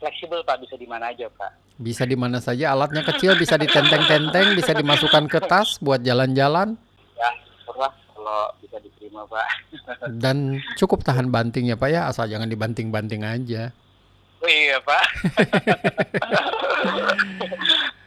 fleksibel 0.00 0.40
pak 0.40 0.56
bisa 0.58 0.74
di 0.74 0.88
mana 0.88 1.12
aja 1.12 1.28
pak 1.28 1.52
Bisa 1.76 2.02
di 2.02 2.16
mana 2.16 2.40
saja 2.40 2.72
alatnya 2.72 3.04
kecil 3.04 3.36
bisa 3.36 3.54
ditenteng-tenteng, 3.58 4.56
bisa 4.56 4.72
dimasukkan 4.72 5.28
ke 5.28 5.38
tas 5.44 5.76
buat 5.82 6.00
jalan-jalan. 6.00 6.78
ya 7.14 7.30
syukurlah 7.60 7.92
kalau 8.14 8.42
bisa 8.62 8.78
diterima 8.78 9.26
Pak. 9.26 9.46
Dan 10.22 10.62
cukup 10.78 11.02
tahan 11.02 11.28
bantingnya 11.28 11.74
Pak 11.74 11.90
ya, 11.90 12.06
asal 12.06 12.30
jangan 12.30 12.46
dibanting-banting 12.46 13.26
aja. 13.26 13.74
Oh 14.38 14.46
iya 14.46 14.78
Pak. 14.80 15.04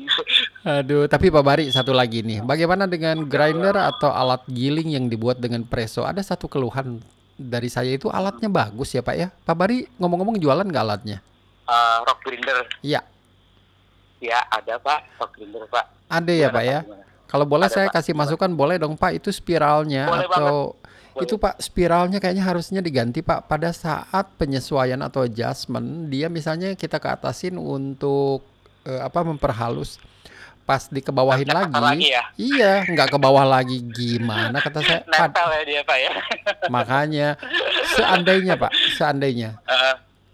Ampun. 0.00 0.26
Aduh, 0.62 1.04
tapi 1.04 1.28
Pak 1.28 1.40
Bari 1.40 1.64
satu 1.68 1.92
lagi 1.92 2.20
nih. 2.20 2.40
Bagaimana 2.40 2.84
dengan 2.84 3.24
grinder 3.24 3.76
atau 3.76 4.08
alat 4.08 4.40
giling 4.46 4.92
yang 4.92 5.06
dibuat 5.06 5.36
dengan 5.36 5.62
preso? 5.62 6.02
Ada 6.02 6.24
satu 6.24 6.46
keluhan 6.46 7.00
dari 7.34 7.68
saya 7.68 7.90
itu 7.90 8.08
alatnya 8.08 8.48
bagus 8.48 8.92
ya 8.92 9.00
Pak 9.00 9.16
ya. 9.16 9.28
Pak 9.30 9.54
Bari 9.54 9.88
ngomong-ngomong 9.96 10.36
jualan 10.36 10.64
nggak 10.64 10.84
alatnya? 10.84 11.18
Eh, 11.64 11.96
rock 12.02 12.20
grinder. 12.22 12.64
Iya, 12.80 13.00
Ya 14.20 14.36
ada 14.46 14.76
Pak, 14.76 15.16
rock 15.16 15.32
grinder 15.32 15.64
Pak. 15.66 15.84
ada 16.06 16.32
ya 16.32 16.48
Pak 16.48 16.64
ya. 16.66 16.80
Gimana? 16.84 17.04
Kalau 17.24 17.46
boleh 17.46 17.70
Ada, 17.70 17.74
saya 17.78 17.86
Pak. 17.88 17.94
kasih 18.02 18.12
masukan 18.12 18.50
boleh 18.50 18.76
dong 18.76 18.98
Pak 18.98 19.14
itu 19.14 19.30
spiralnya 19.30 20.10
Boleh 20.10 20.26
atau 20.26 20.74
Boleh. 21.14 21.22
itu 21.22 21.34
Pak 21.38 21.62
spiralnya 21.62 22.18
kayaknya 22.18 22.42
harusnya 22.42 22.82
diganti 22.82 23.22
Pak 23.22 23.46
pada 23.46 23.70
saat 23.70 24.34
penyesuaian 24.34 24.98
atau 24.98 25.22
adjustment 25.22 26.10
dia 26.10 26.26
misalnya 26.26 26.74
kita 26.74 26.98
ke 26.98 27.06
atasin 27.06 27.54
untuk 27.54 28.42
eh, 28.86 29.00
apa 29.00 29.20
memperhalus 29.24 30.00
pas 30.68 30.86
dikebawahin 30.86 31.50
lagi, 31.50 31.74
lagi 31.74 32.08
ya? 32.14 32.24
iya 32.38 32.72
nggak 32.86 33.10
ke 33.10 33.18
bawah 33.18 33.42
lagi 33.42 33.82
gimana 33.90 34.62
kata 34.62 34.78
saya 34.86 35.02
ya 35.58 35.62
dia 35.66 35.80
Pak 35.82 35.98
ya. 35.98 36.12
makanya 36.74 37.28
seandainya 37.98 38.54
Pak 38.54 38.70
seandainya 38.94 39.58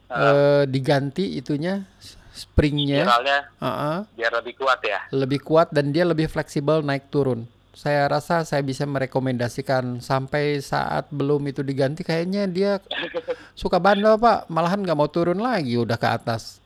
Eh, 0.06 0.22
eh, 0.22 0.62
diganti 0.70 1.34
itunya 1.34 1.82
springnya 2.30 3.02
spiralnya 3.02 3.38
uh-uh, 3.58 3.98
biar 4.14 4.32
lebih 4.38 4.54
kuat 4.60 4.80
ya. 4.86 5.00
lebih 5.10 5.40
kuat 5.42 5.68
dan 5.74 5.90
dia 5.90 6.06
lebih 6.06 6.30
fleksibel 6.30 6.84
naik 6.84 7.10
turun. 7.10 7.48
Saya 7.76 8.08
rasa 8.08 8.46
saya 8.46 8.62
bisa 8.64 8.88
merekomendasikan 8.88 10.00
sampai 10.00 10.62
saat 10.64 11.10
belum 11.12 11.44
itu 11.50 11.60
diganti 11.60 12.06
kayaknya 12.06 12.46
dia 12.46 12.72
suka 13.60 13.82
bandel 13.82 14.14
pak, 14.16 14.46
malahan 14.46 14.80
nggak 14.80 14.96
mau 14.96 15.10
turun 15.10 15.42
lagi 15.42 15.74
udah 15.74 15.98
ke 15.98 16.06
atas. 16.06 16.62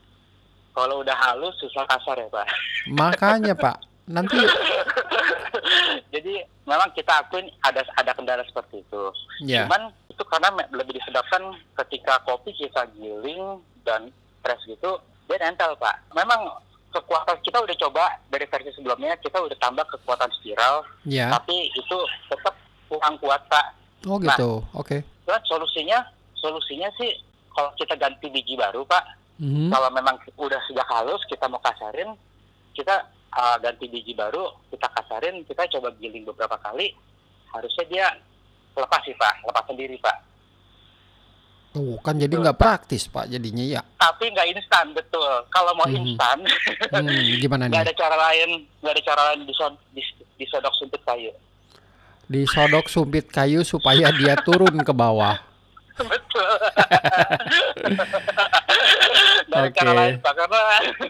Kalau 0.71 1.03
udah 1.03 1.15
halus 1.15 1.55
susah 1.59 1.83
kasar 1.87 2.15
ya 2.15 2.27
Pak. 2.31 2.47
Makanya 2.91 3.53
pak, 3.53 3.77
nanti 4.07 4.39
Jadi 6.13 6.43
memang 6.67 6.89
kita 6.95 7.23
akuin 7.23 7.47
ada 7.63 7.83
ada 7.99 8.11
kendala 8.15 8.43
seperti 8.47 8.83
itu. 8.83 9.03
ya 9.43 9.67
Cuman 9.67 9.91
itu 10.07 10.23
karena 10.27 10.49
lebih 10.71 10.95
disebabkan 10.99 11.55
ketika 11.83 12.19
kopi 12.23 12.51
kita 12.55 12.87
giling 12.95 13.59
dan 13.83 14.11
press 14.43 14.59
gitu 14.67 14.99
dia 15.27 15.37
nempel 15.39 15.71
pak. 15.79 15.95
Memang 16.11 16.59
kekuatan 16.91 17.39
kita 17.39 17.63
udah 17.63 17.75
coba 17.87 18.03
dari 18.27 18.43
versi 18.51 18.71
sebelumnya 18.75 19.15
kita 19.23 19.39
udah 19.39 19.55
tambah 19.63 19.87
kekuatan 19.87 20.27
spiral 20.35 20.83
ya. 21.07 21.31
tapi 21.31 21.71
itu 21.71 21.97
tetap 22.27 22.55
kurang 22.91 23.15
kuat 23.23 23.39
pak. 23.47 23.71
Oh 24.03 24.19
gitu, 24.19 24.59
oke. 24.75 24.99
Cuman 25.23 25.41
solusinya 25.47 26.03
solusinya 26.35 26.91
sih 26.99 27.15
kalau 27.55 27.71
kita 27.79 27.95
ganti 27.95 28.27
biji 28.27 28.59
baru 28.59 28.83
pak. 28.83 29.20
Mhm. 29.41 29.67
Kalau 29.67 29.89
memang 29.89 30.15
udah 30.37 30.61
sejak 30.63 30.85
halus 30.87 31.17
kita 31.25 31.49
mau 31.49 31.57
kasarin 31.57 32.13
kita 32.71 32.93
uh, 33.31 33.57
ganti 33.57 33.85
biji 33.85 34.13
baru 34.13 34.47
kita 34.69 34.85
kasarin 34.87 35.41
kita 35.43 35.65
coba 35.67 35.89
giling 35.97 36.21
beberapa 36.23 36.55
kali 36.55 36.93
harusnya 37.49 37.85
dia 37.85 38.05
lepas 38.71 39.01
sih 39.01 39.11
pak 39.13 39.41
lepas 39.41 39.65
sendiri 39.65 39.97
pak. 39.97 40.17
Tuh 41.71 41.95
kan 41.99 42.15
jadi 42.15 42.29
nggak 42.31 42.55
praktis 42.55 43.07
pak 43.07 43.27
jadinya 43.27 43.63
ya. 43.63 43.81
tapi 43.97 44.27
nggak 44.27 44.47
instan 44.51 44.91
betul 44.91 45.25
kalau 45.49 45.73
mau 45.73 45.85
Mhm. 45.85 45.97
instan 45.97 46.37
Hmm, 46.91 47.09
gimana 47.41 47.65
nih? 47.65 47.79
ada 47.79 47.93
cara 47.93 48.15
lain 48.21 48.49
nggak 48.77 48.93
ada 48.93 49.03
cara 49.03 49.21
lain 49.25 49.41
disod, 49.43 49.73
dis- 49.89 50.21
disodok 50.37 50.75
sumpit 50.75 51.01
kayu 51.01 51.31
Disodok 52.27 52.87
sumpit 52.87 53.25
kayu 53.27 53.59
supaya 53.61 54.07
dia 54.13 54.37
turun 54.37 54.79
ke 54.79 54.93
bawah. 54.93 55.35
betul 55.97 56.51
ada 59.51 59.59
Oke. 59.61 59.75
cara 59.75 59.91
lain 59.93 60.15
pak 60.17 60.33
karena 60.33 60.61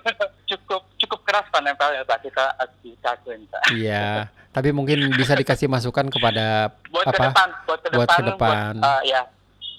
cukup 0.49 0.81
cukup 0.97 1.19
keras 1.23 1.45
pak 1.47 1.61
nempelnya 1.61 2.01
pak 2.03 2.19
kita 2.21 2.45
kita 2.81 3.09
akuin 3.11 3.41
pak 3.47 3.61
Iya. 3.71 4.27
Tapi 4.51 4.69
mungkin 4.69 5.15
bisa 5.15 5.31
dikasih 5.31 5.65
masukan 5.65 6.11
kepada 6.11 6.75
buat 6.91 7.05
ke 7.05 7.15
apa? 7.15 7.23
depan 7.25 7.49
buat 7.63 7.79
ke 7.79 7.87
Buat 7.89 8.03
depan 8.05 8.17
ke 8.17 8.29
depan. 8.29 8.73
buat, 8.75 8.89
uh, 8.89 9.01
ya 9.05 9.21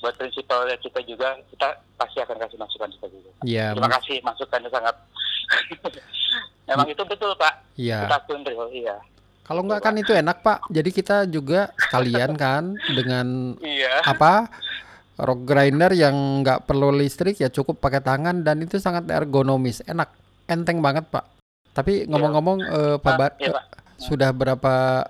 buat 0.00 0.14
prinsipal 0.16 0.64
kita 0.74 1.00
juga 1.04 1.28
kita 1.52 1.68
pasti 1.94 2.18
akan 2.18 2.36
kasih 2.38 2.56
masukan 2.56 2.88
kita 2.90 3.06
juga 3.08 3.30
Ya, 3.42 3.70
terima 3.70 3.92
kasih 3.92 4.16
masukannya 4.22 4.70
sangat 4.70 4.96
Emang 6.72 6.88
itu 6.88 7.02
betul 7.04 7.30
pak 7.36 7.54
Iya. 7.74 8.06
kita 8.06 8.16
akuin 8.18 8.42
real 8.42 8.68
iya 8.70 8.96
Kalau 9.42 9.60
nggak 9.60 9.82
kan 9.82 9.98
itu 9.98 10.14
enak 10.14 10.38
Pak. 10.40 10.70
Jadi 10.70 10.90
kita 10.92 11.26
juga 11.26 11.66
sekalian 11.76 12.38
kan 12.38 12.62
dengan 12.88 13.58
iya 13.58 13.98
apa 14.00 14.46
rock 15.14 15.40
grinder 15.42 15.90
yang 15.90 16.14
nggak 16.40 16.64
perlu 16.64 16.88
listrik 16.90 17.36
ya 17.36 17.48
cukup 17.48 17.78
pakai 17.78 18.00
tangan 18.00 18.40
dan 18.40 18.58
itu 18.58 18.76
sangat 18.76 19.04
ergonomis, 19.06 19.84
enak, 19.84 20.08
enteng 20.46 20.78
banget 20.78 21.04
Pak. 21.06 21.24
Tapi 21.72 22.04
ngomong-ngomong 22.04 22.58
eh, 22.62 22.96
Pak 22.96 23.12
Ah, 23.12 23.18
Bar, 23.18 23.30
iya, 23.36 23.48
eh, 23.48 23.52
Pak. 23.52 23.64
sudah 23.96 24.30
berapa 24.30 25.04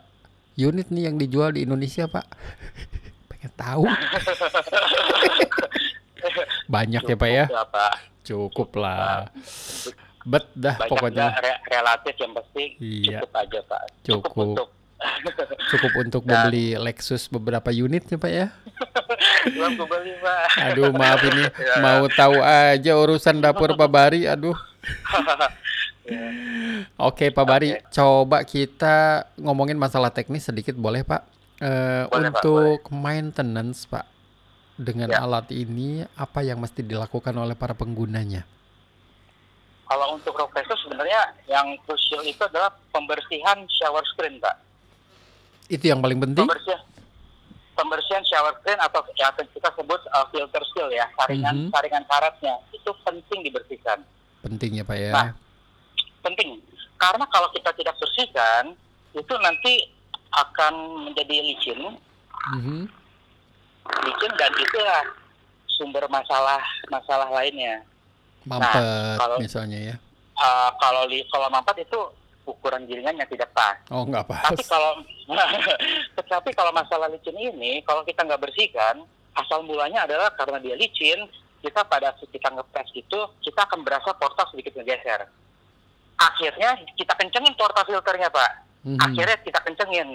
unit 0.55 0.89
nih 0.89 1.07
yang 1.07 1.17
dijual 1.17 1.51
di 1.51 1.63
Indonesia 1.63 2.07
Pak? 2.07 2.27
Pengen 3.31 3.53
tahu. 3.53 3.85
Banyak 6.69 7.03
ya 7.03 7.17
Pak 7.17 7.31
ya? 7.31 7.45
Cukup 7.47 7.53
lah, 7.53 7.67
Pak. 7.67 7.95
Cukup 8.23 8.69
lah. 8.79 9.27
Bet 10.23 10.47
dah 10.55 10.79
banyak 10.79 10.87
pokoknya 10.87 11.35
re- 11.35 11.63
relatif 11.67 12.15
yang 12.15 12.31
pasti 12.31 12.65
Iya. 12.79 13.19
cukup 13.19 13.33
aja 13.35 13.59
pak 13.67 13.83
Cukup. 14.07 14.31
untuk 14.39 14.69
cukup 15.73 15.93
untuk 16.01 16.23
Dan- 16.25 16.49
membeli 16.49 16.77
Lexus 16.77 17.27
beberapa 17.27 17.69
unit 17.69 18.05
ya 18.05 18.17
Pak 18.17 18.31
ya. 18.31 18.47
belum 19.43 19.75
beli 19.81 20.15
pak 20.19 20.47
Aduh 20.71 20.91
maaf 20.93 21.19
ini 21.23 21.45
Ya. 21.69 21.75
mau 21.79 22.07
tahu 22.09 22.39
aja 22.39 22.93
urusan 22.95 23.39
dapur 23.39 23.75
Pak 23.75 23.91
Bari. 23.91 24.27
Aduh. 24.27 24.55
Ya. 26.03 26.23
Oke 26.99 27.31
Pak 27.31 27.45
Bari, 27.45 27.79
coba 27.89 28.43
kita 28.43 29.27
ngomongin 29.39 29.79
masalah 29.79 30.11
teknis 30.11 30.43
sedikit 30.43 30.75
boleh 30.75 31.03
Pak? 31.03 31.23
Eh, 31.59 32.03
Boleh, 32.11 32.31
Pak, 32.31 32.43
untuk 32.43 32.81
maintenance 32.91 33.87
Pak 33.87 34.07
dengan 34.75 35.11
Ya. 35.11 35.23
alat 35.23 35.47
ini 35.51 36.03
apa 36.13 36.43
yang 36.43 36.59
mesti 36.59 36.83
dilakukan 36.83 37.31
oleh 37.33 37.55
para 37.55 37.73
penggunanya? 37.73 38.43
kalau 39.83 40.17
untuk 40.17 40.33
pressure 40.49 40.81
sebenarnya 40.81 41.21
yang 41.45 41.77
krusial 41.85 42.25
itu 42.25 42.41
adalah 42.41 42.73
pembersihan 42.89 43.61
shower 43.69 44.01
screen 44.09 44.41
pak 44.41 44.57
Itu 45.73 45.85
yang 45.85 45.99
paling 45.99 46.21
penting. 46.21 46.45
pembersihan 46.45 46.81
pembersihan 47.73 48.23
shower 48.23 48.53
screen 48.55 48.77
atau 48.79 49.01
yang 49.15 49.33
kita 49.33 49.69
sebut 49.73 50.01
uh, 50.07 50.27
filter 50.29 50.61
seal 50.69 50.89
ya 50.89 51.09
saringan 51.15 51.57
Mhm. 51.59 51.69
saringan 51.73 52.05
karatnya 52.05 52.55
itu 52.71 52.91
penting 53.03 53.41
dibersihkan 53.43 53.99
Penting 54.41 54.77
ya 54.77 54.85
Pak 54.85 54.97
ya. 54.97 55.11
Nah. 55.11 55.31
penting 56.21 56.61
karena 56.95 57.25
kalau 57.27 57.49
kita 57.51 57.73
tidak 57.73 57.97
bersihkan 57.97 58.77
itu 59.11 59.35
nanti 59.39 59.89
akan 60.31 60.75
menjadi 61.03 61.37
licin 61.43 61.81
Mhm. 62.53 62.85
licin 64.03 64.33
dan 64.37 64.53
itulah 64.55 65.03
sumber 65.67 66.05
masalah 66.07 66.61
masalah 66.89 67.33
lainnya 67.33 67.81
Mampet 68.45 68.83
kalau- 69.17 69.39
misalnya 69.39 69.79
ya. 69.81 69.97
Uh, 70.35 70.71
kalau 70.77 71.07
li, 71.07 71.23
kalau 71.27 71.47
mampat 71.49 71.79
itu 71.79 72.01
ukuran 72.45 72.83
gilingannya 72.85 73.23
tidak 73.25 73.51
pas 73.51 73.79
Oh 73.89 74.03
nggak 74.03 74.25
pas. 74.25 74.43
tapi 74.45 74.63
kalau 74.65 74.99
tetapi 76.17 76.51
kalau 76.51 76.71
masalah 76.71 77.07
licin 77.07 77.35
ini 77.35 77.81
kalau 77.83 78.03
kita 78.03 78.21
nggak 78.21 78.41
bersihkan 78.41 79.03
asal 79.33 79.63
mulanya 79.63 80.03
adalah 80.03 80.29
karena 80.33 80.59
dia 80.59 80.75
licin 80.75 81.23
kita 81.59 81.83
pada 81.83 82.11
saat 82.13 82.29
kita 82.29 82.51
ngepres 82.51 82.91
itu 82.93 83.19
kita 83.41 83.63
akan 83.63 83.81
berasa 83.81 84.11
porta 84.13 84.43
sedikit 84.51 84.75
ngegeser 84.75 85.25
akhirnya 86.17 86.71
kita 86.93 87.15
kencengin 87.15 87.55
porta 87.55 87.83
filternya 87.83 88.29
pak 88.29 88.53
Mhm. 88.83 88.99
akhirnya 88.99 89.37
kita 89.41 89.61
kencengin 89.61 90.09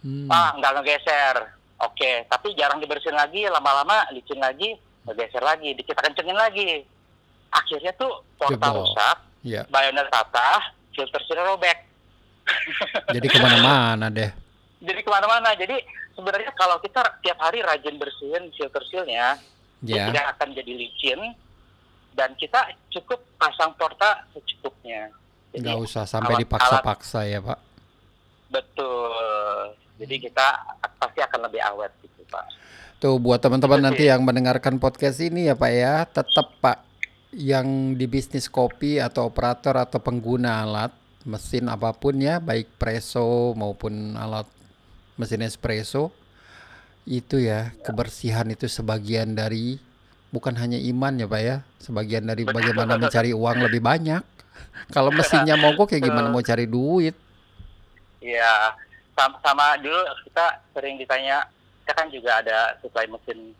Hmm. 0.00 0.28
ah 0.28 0.52
nggak 0.54 0.72
ngegeser 0.76 1.36
oke 1.78 2.10
tapi 2.28 2.52
jarang 2.52 2.76
dibersihin 2.76 3.16
lagi 3.16 3.48
lama-lama 3.48 4.04
licin 4.12 4.36
lagi 4.36 4.76
ngegeser 5.02 5.40
lagi 5.40 5.72
kita 5.74 5.96
kencengin 5.98 6.36
lagi 6.36 6.84
akhirnya 7.50 7.92
tuh 7.94 8.20
porta 8.34 8.52
Jebol. 8.60 8.84
rusak 8.84 9.16
Ya, 9.40 9.60
bayonet 9.66 10.08
patah 10.08 10.72
filter 10.94 11.20
seal 11.22 11.42
robek 11.42 11.78
jadi 13.14 13.26
ke 13.26 13.38
mana-mana 13.38 14.06
deh. 14.08 14.30
jadi 14.78 15.00
ke 15.00 15.08
mana-mana. 15.08 15.56
Jadi 15.56 15.80
sebenarnya 16.12 16.52
kalau 16.52 16.76
kita 16.78 17.00
tiap 17.18 17.40
hari 17.40 17.60
rajin 17.60 17.96
bersihin 17.96 18.52
filter 18.52 18.84
sealnya 18.86 19.40
dia 19.80 19.96
Ya. 19.96 20.04
tidak 20.08 20.24
akan 20.34 20.48
jadi 20.52 20.72
licin 20.74 21.20
dan 22.12 22.32
kita 22.34 22.56
cukup 22.90 23.20
pasang 23.36 23.72
porta 23.74 24.24
secukupnya. 24.30 25.08
Jadi, 25.50 25.60
Nggak 25.62 25.78
usah 25.82 26.04
sampai 26.04 26.36
dipaksa-paksa 26.38 27.24
ya 27.24 27.40
Pak. 27.40 27.58
betul. 28.50 29.12
Jadi 29.94 30.14
kita 30.20 30.46
pasti 30.96 31.20
akan 31.20 31.40
lebih 31.44 31.60
awet 31.64 31.92
gitu 32.00 32.22
pak. 32.26 32.44
Tuh 32.98 33.16
buat 33.16 33.38
teman-teman 33.38 33.80
nanti 33.80 34.04
yang 34.04 34.20
mendengarkan 34.20 34.76
podcast 34.76 35.18
ini 35.18 35.46
ya 35.46 35.54
Pak 35.54 35.70
ya, 35.70 35.94
tetap 36.04 36.50
Pak 36.58 36.78
yang 37.34 37.98
di 37.98 38.06
bisnis 38.06 38.46
kopi 38.46 39.02
atau 39.02 39.28
operator 39.28 39.74
atau 39.74 39.98
pengguna 39.98 40.62
alat 40.62 40.92
mesin 41.24 41.66
apa 41.66 41.90
pun 41.96 42.16
ya, 42.20 42.38
baik 42.38 42.78
preso 42.78 43.52
maupun 43.58 44.14
alat 44.14 44.46
mesin 45.18 45.42
espresso 45.46 46.10
itu 47.04 47.36
ya 47.36 47.70
kebersihan 47.84 48.48
itu 48.48 48.64
sebagian 48.64 49.36
dari 49.36 49.76
bukan 50.32 50.56
hanya 50.56 50.80
iman 50.80 51.20
ya 51.20 51.28
pak 51.28 51.42
ya 51.44 51.56
sebagian 51.78 52.24
dari 52.24 52.48
bagaimana 52.48 52.96
mencari 52.96 53.36
uang 53.36 53.68
lebih 53.68 53.84
banyak. 53.84 54.24
Kalau 54.94 55.12
mesinnya 55.12 55.54
mogok 55.58 55.92
ya 55.92 56.00
gimana 56.00 56.32
mau 56.32 56.40
cari 56.40 56.64
duit? 56.64 57.14
Iya, 58.24 58.72
sama, 59.12 59.36
sama 59.44 59.76
dulu 59.76 60.00
kita 60.24 60.46
sering 60.72 60.96
ditanya, 60.96 61.44
kita 61.84 61.92
kan 61.92 62.08
juga 62.08 62.40
ada 62.40 62.58
supply 62.80 63.04
mesin 63.04 63.52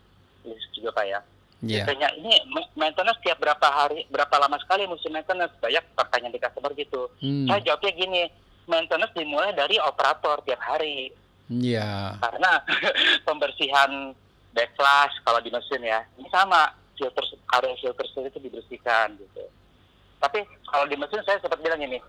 juga 0.73 0.89
pak 0.89 1.05
ya. 1.05 1.19
Iya 1.65 1.81
Ditanya 1.83 2.09
ini 2.15 2.29
ma- 2.47 2.69
maintenance 2.75 3.17
tiap 3.19 3.37
berapa 3.37 3.65
hari, 3.65 4.05
berapa 4.07 4.35
lama 4.37 4.55
sekali 4.57 4.85
musim 4.85 5.09
maintenance? 5.09 5.57
Banyak 5.57 5.81
pertanyaan 5.93 6.31
di 6.31 6.39
customer 6.39 6.71
gitu. 6.73 7.09
Hmm, 7.17 7.47
Saya 7.47 7.59
jawabnya 7.63 7.91
gini, 7.91 8.21
maintenance 8.65 9.13
dimulai 9.13 9.49
dari 9.51 9.77
operator 9.77 10.41
tiap 10.41 10.57
hari 10.59 11.09
iya 11.45 12.17
karena 12.19 12.57
pembersihan 13.27 14.17
backflash 14.49 15.13
kalau 15.21 15.37
di 15.37 15.49
mesin 15.49 15.77
ya 15.79 16.01
ini 16.15 16.25
sama 16.27 16.73
filter 16.95 17.21
area 17.53 17.75
filter 17.77 18.01
itu 18.23 18.39
dibersihkan 18.39 19.13
gitu. 19.15 19.45
Tapi 20.17 20.41
kalau 20.65 20.85
di 20.85 20.95
mesin 20.95 21.21
saya 21.21 21.37
sempat 21.37 21.59
bilang 21.59 21.77
ini, 21.77 22.01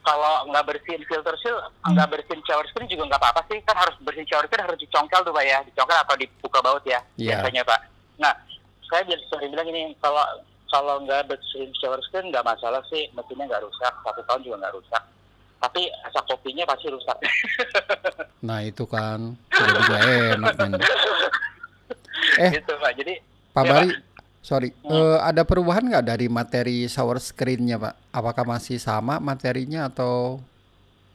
kalau 0.00 0.48
nggak 0.48 0.64
bersihin 0.64 1.04
filter 1.04 1.36
seal, 1.36 1.60
nggak 1.84 2.08
bersihin 2.08 2.40
shower 2.42 2.64
screen 2.64 2.88
juga 2.88 3.04
nggak 3.06 3.20
apa-apa 3.20 3.42
sih. 3.46 3.60
Kan 3.60 3.76
harus 3.76 3.92
bersihin 4.00 4.24
shower 4.24 4.46
screen 4.46 4.64
harus 4.64 4.78
dicongkel 4.78 5.20
tuh 5.20 5.34
pak 5.34 5.44
ya, 5.44 5.58
dicongkel 5.62 5.98
atau 5.98 6.16
dibuka 6.16 6.58
baut 6.62 6.84
ya 6.86 7.04
Iya. 7.18 7.36
biasanya 7.36 7.62
pak. 7.66 7.80
Nah, 8.16 8.32
saya 8.90 9.02
sering 9.30 9.50
bilang 9.50 9.68
ini 9.68 9.94
kalau 9.98 10.20
kalau 10.66 11.02
nggak 11.02 11.26
bersihin 11.26 11.70
shower 11.74 11.98
screen 12.02 12.30
nggak 12.30 12.46
masalah 12.46 12.78
sih, 12.86 13.06
mesinnya 13.10 13.46
nggak 13.46 13.62
rusak, 13.62 13.94
satu 14.02 14.22
tahun 14.26 14.42
juga 14.42 14.56
nggak 14.62 14.74
rusak. 14.76 15.02
Tapi 15.60 15.82
rasa 16.02 16.20
kopinya 16.24 16.64
pasti 16.64 16.86
rusak. 16.88 17.16
nah 18.48 18.60
itu 18.60 18.84
kan 18.84 19.34
jadi 19.50 19.78
nggak 19.78 20.02
enak 20.38 20.54
men 20.58 20.72
Eh. 22.38 22.50
gitu 22.52 22.72
pak. 22.76 22.92
Jadi 22.94 23.14
Pak 23.50 23.64
Iya, 23.66 23.70
Bari 23.72 23.88
sorry 24.40 24.68
Hmm. 24.80 24.94
eh, 24.94 25.18
ada 25.20 25.42
perubahan 25.44 25.84
nggak 25.84 26.06
dari 26.06 26.26
materi 26.26 26.88
shower 26.88 27.20
screen-nya 27.20 27.76
Pak 27.76 27.94
apakah 28.08 28.44
masih 28.48 28.80
sama 28.80 29.20
materinya 29.20 29.84
atau 29.84 30.40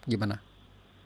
gimana 0.06 0.38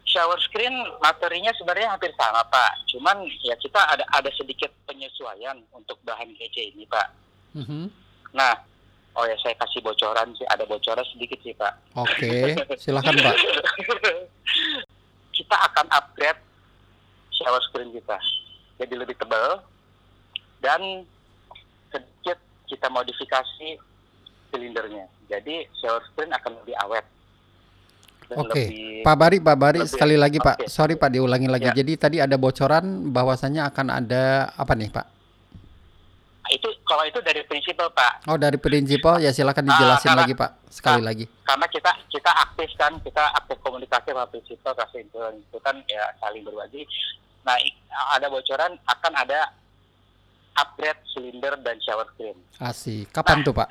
shower 0.09 0.41
screen 0.41 0.73
materinya 0.99 1.53
sebenarnya 1.53 1.93
hampir 1.93 2.09
sama 2.17 2.41
pak. 2.49 2.71
Cuman 2.89 3.23
ya 3.45 3.53
kita 3.61 3.77
ada 3.77 4.03
ada 4.17 4.29
sedikit 4.33 4.73
penyesuaian 4.89 5.61
untuk 5.71 6.01
bahan 6.03 6.33
GC 6.33 6.73
ini 6.73 6.83
pak. 6.89 7.13
Mhm. 7.53 7.93
Nah, 8.33 8.53
oh 9.13 9.25
ya 9.25 9.37
saya 9.41 9.53
kasih 9.61 9.85
bocoran 9.85 10.33
sih, 10.33 10.45
ada 10.49 10.65
bocoran 10.65 11.05
sedikit 11.13 11.37
sih 11.45 11.53
pak. 11.53 11.73
Oke 11.93 12.57
silahkan 12.81 13.13
Pak 13.13 13.35
kita 15.37 15.55
akan 15.71 15.87
upgrade 15.95 16.41
shower 17.31 17.61
screen 17.71 17.95
kita, 17.95 18.17
jadi 18.75 18.93
lebih 18.99 19.15
tebal 19.15 19.63
dan 20.59 21.07
sedikit 21.93 22.37
kita 22.67 22.87
modifikasi 22.91 23.79
silindernya. 24.51 25.07
Jadi 25.31 25.63
shower 25.79 26.03
screen 26.11 26.33
akan 26.35 26.59
lebih 26.59 26.75
awet. 26.83 27.05
Oke, 28.31 28.61
lebih- 28.61 29.01
Pak 29.01 29.15
Bari, 29.15 29.37
Pak 29.39 29.55
Bari 29.55 29.79
lebih- 29.79 29.89
sekali 29.89 30.15
lagi 30.15 30.37
Pak. 30.37 30.55
oke. 30.59 30.65
Sorry 30.67 30.93
Pak, 30.93 31.09
diulangi 31.09 31.47
lagi. 31.47 31.65
Ya. 31.65 31.73
Jadi 31.73 31.93
tadi 31.95 32.17
ada 32.17 32.35
bocoran 32.35 32.83
bahwasannya 33.09 33.63
akan 33.63 33.87
ada 33.91 34.23
apa 34.53 34.73
nih 34.73 34.89
Pak? 34.89 35.05
itu 36.49 36.65
kalau 36.81 37.05
itu 37.05 37.21
dari 37.21 37.45
prinsipal 37.45 37.93
pak. 37.93 38.25
Oh 38.25 38.33
dari 38.33 38.57
prinsipal 38.57 39.21
ya 39.21 39.29
silakan 39.29 39.63
Ah, 39.63 39.67
dijelasin 39.69 40.09
karena- 40.09 40.21
lagi 40.25 40.33
Pak. 40.33 40.51
Sekali 40.67 41.01
ah. 41.01 41.05
lagi. 41.05 41.25
karena 41.45 41.65
kita 41.69 41.91
kita 42.09 42.31
aktif 42.41 42.69
kan 42.73 42.93
kita 42.99 43.23
aktif 43.35 43.57
komunikasi 43.59 44.09
sama 44.09 44.25
prinsipal 44.25 44.73
kasih 44.73 45.05
infoan 45.05 45.37
itu 45.37 45.57
kan 45.61 45.77
ya 45.85 46.09
saling 46.17 46.41
berbagi 46.41 46.89
nah 47.39 47.53
ada 48.11 48.25
bocoran 48.27 48.73
akan 48.83 49.13
ada 49.15 49.53
upgrade 50.55 50.97
silinder 51.07 51.53
dan 51.61 51.77
shower 51.79 52.09
screen 52.11 52.33
Asik. 52.57 53.13
Kapan 53.13 53.45
tuh 53.45 53.53
Pak? 53.53 53.69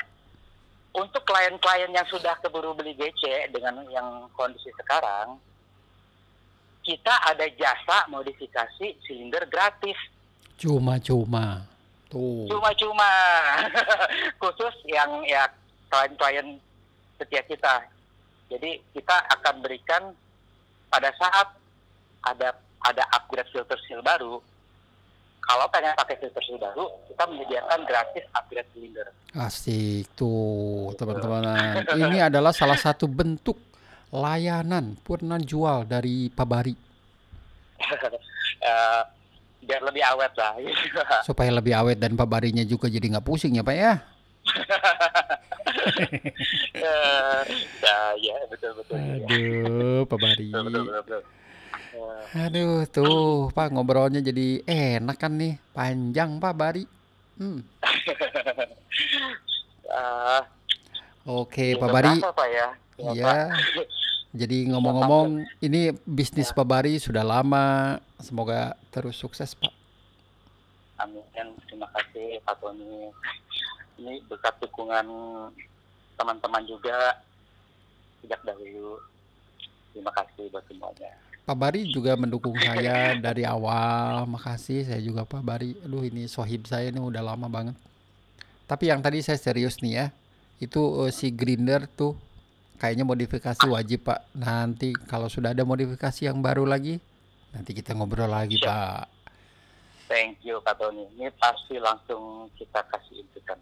Untuk 0.97 1.22
klien-klien 1.24 1.93
yang 1.93 2.07
sudah 2.09 2.39
keburu 2.41 2.72
beli 2.72 2.97
GC 2.97 3.53
dengan 3.53 3.84
yang 3.93 4.28
kondisi 4.34 4.72
sekarang 4.78 5.36
kita 6.82 7.14
ada 7.28 7.45
jasa 7.53 8.09
modifikasi 8.09 8.97
silinder 9.05 9.45
gratis 9.49 9.99
Cuma-cuma. 10.59 11.62
Tuh. 12.09 12.49
cuma-cuma 12.49 13.12
khusus 14.41 14.74
yang 14.89 15.20
ya 15.28 15.45
klien-klien 15.93 16.57
setia 17.20 17.45
kita. 17.45 17.84
Jadi 18.49 18.80
kita 18.97 19.16
akan 19.39 19.61
berikan 19.61 20.16
pada 20.89 21.12
saat 21.20 21.53
ada 22.24 22.57
ada 22.80 23.05
upgrade 23.12 23.53
filter 23.53 23.76
seal 23.84 24.01
baru. 24.01 24.41
Kalau 25.49 25.64
pengen 25.72 25.96
pakai 25.96 26.16
filter 26.20 26.44
baru, 26.61 26.84
kita 27.09 27.24
menyediakan 27.24 27.78
gratis 27.88 28.24
upgrade 28.36 28.68
silinder. 28.76 29.09
Asik 29.32 30.05
tuh 30.12 30.92
teman-teman. 31.01 31.88
Ini 31.88 32.28
adalah 32.28 32.53
salah 32.53 32.76
satu 32.76 33.09
bentuk 33.09 33.57
layanan 34.12 34.96
purna 35.01 35.40
jual 35.40 35.88
dari 35.88 36.28
Pak 36.32 36.46
Bari 36.49 36.74
Eh, 38.59 39.03
biar 39.62 39.80
lebih 39.86 40.03
awet 40.03 40.34
lah. 40.34 40.59
supaya 41.28 41.55
lebih 41.55 41.78
awet 41.78 41.94
dan 41.94 42.18
Pak 42.18 42.26
Barinya 42.26 42.66
juga 42.66 42.90
jadi 42.90 43.07
nggak 43.07 43.22
pusing 43.22 43.55
ya 43.55 43.62
Pak 43.62 43.76
ya. 43.76 43.92
Eh, 46.78 47.42
ya, 47.84 47.99
ya 48.18 48.36
betul 48.51 48.72
betul. 48.82 48.96
Aduh 48.99 50.03
Pak 50.11 50.18
Bari. 50.18 50.49
Betul, 50.51 50.64
betul, 50.66 50.82
betul, 50.90 51.20
Aduh 52.36 52.84
tuh 52.89 53.49
Pak 53.57 53.72
ngobrolnya 53.72 54.20
jadi 54.20 54.62
enak 54.68 55.16
kan 55.16 55.32
nih 55.36 55.57
panjang 55.72 56.36
Pak 56.36 56.55
Bari. 56.55 56.84
Hmm. 57.39 57.62
eh, 59.89 60.43
Oke 61.28 61.72
ya 61.72 61.80
Pak 61.80 61.89
Bari. 61.93 62.14
Pak 62.20 62.49
ya. 62.49 62.68
Ya, 62.99 63.12
Iya. 63.14 63.34
Jadi 64.34 64.68
ngomong-ngomong 64.68 65.47
ini 65.64 65.95
bisnis 66.05 66.53
Pak 66.53 66.66
Bari 66.66 67.01
sudah 67.01 67.24
lama. 67.24 67.97
Semoga 68.20 68.76
terus 68.93 69.16
sukses 69.16 69.55
Pak. 69.57 69.72
Amin. 70.99 71.22
Terima 71.70 71.86
kasih 71.95 72.43
Pak 72.43 72.59
Tony. 72.59 73.09
Ini 73.99 74.22
berkat 74.26 74.59
dukungan 74.62 75.07
teman-teman 76.18 76.62
juga 76.66 77.22
sejak 78.20 78.43
dahulu. 78.43 78.99
Terima 79.95 80.11
kasih 80.12 80.51
buat 80.51 80.66
semuanya. 80.66 81.28
Pak 81.49 81.57
Bari 81.57 81.88
juga 81.88 82.12
mendukung 82.12 82.53
saya 82.61 83.16
dari 83.16 83.49
awal. 83.49 84.28
Makasih 84.28 84.84
saya 84.84 85.01
juga 85.01 85.24
Pak 85.24 85.40
Bari. 85.40 85.80
Aduh 85.80 86.05
ini 86.05 86.28
sohib 86.28 86.68
saya 86.68 86.92
ini 86.92 87.01
udah 87.01 87.24
lama 87.24 87.49
banget. 87.49 87.72
Tapi 88.68 88.92
yang 88.92 89.01
tadi 89.01 89.24
saya 89.24 89.40
serius 89.40 89.80
nih 89.80 89.92
ya. 89.96 90.07
Itu 90.61 91.09
eh, 91.09 91.12
si 91.16 91.32
grinder 91.32 91.88
tuh 91.88 92.12
kayaknya 92.76 93.09
modifikasi 93.09 93.64
wajib 93.64 94.12
Pak. 94.12 94.28
Nanti 94.36 94.92
kalau 95.09 95.32
sudah 95.32 95.57
ada 95.57 95.64
modifikasi 95.64 96.28
yang 96.28 96.44
baru 96.44 96.68
lagi, 96.68 97.01
nanti 97.57 97.72
kita 97.72 97.96
ngobrol 97.96 98.28
lagi 98.28 98.61
Siap. 98.61 98.68
Pak. 98.68 99.05
Thank 100.12 100.44
you 100.44 100.61
Pak 100.61 100.76
Tony. 100.76 101.09
Ini 101.16 101.32
pasti 101.32 101.80
langsung 101.80 102.53
kita 102.61 102.84
kasih 102.92 103.24
inputan. 103.24 103.57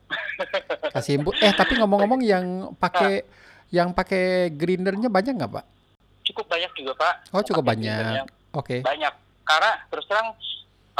Kasih 0.91 1.23
input. 1.23 1.39
Eh 1.39 1.55
tapi 1.55 1.79
ngomong-ngomong 1.79 2.19
yang 2.27 2.47
pakai 2.83 3.23
yang 3.71 3.95
pakai 3.95 4.51
grindernya 4.51 5.07
banyak 5.07 5.39
nggak 5.39 5.55
Pak? 5.55 5.76
Cukup 6.37 6.53
banyak 6.53 6.73
juga 6.77 6.93
Pak. 7.01 7.15
Oh 7.33 7.41
cukup 7.41 7.65
Pakai 7.65 7.89
banyak. 7.89 8.27
Oke. 8.53 8.77
Banyak. 8.85 9.15
Karena 9.49 9.73
terus 9.89 10.05
terang 10.05 10.37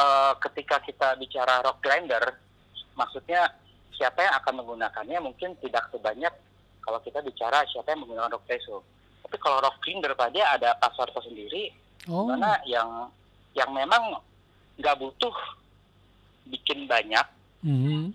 eh, 0.01 0.33
ketika 0.49 0.81
kita 0.81 1.09
bicara 1.21 1.61
rock 1.61 1.85
grinder, 1.85 2.41
maksudnya 2.97 3.53
siapa 3.93 4.25
yang 4.25 4.35
akan 4.41 4.65
menggunakannya 4.65 5.19
mungkin 5.21 5.53
tidak 5.61 5.93
sebanyak 5.93 6.33
kalau 6.81 6.99
kita 7.05 7.21
bicara 7.21 7.69
siapa 7.69 7.93
yang 7.93 8.09
menggunakan 8.09 8.33
rock 8.33 8.49
preso. 8.49 8.81
Tapi 9.21 9.37
kalau 9.37 9.61
rock 9.61 9.77
grinder 9.85 10.17
Pak 10.17 10.33
dia 10.33 10.49
ada 10.57 10.73
pasar 10.81 11.13
tersendiri 11.13 11.85
Oh. 12.07 12.31
mana 12.31 12.63
yang 12.63 13.11
yang 13.59 13.71
memang 13.75 14.23
nggak 14.79 14.97
butuh 15.01 15.35
bikin 16.47 16.87
banyak, 16.87 17.27
mhm. 17.67 18.15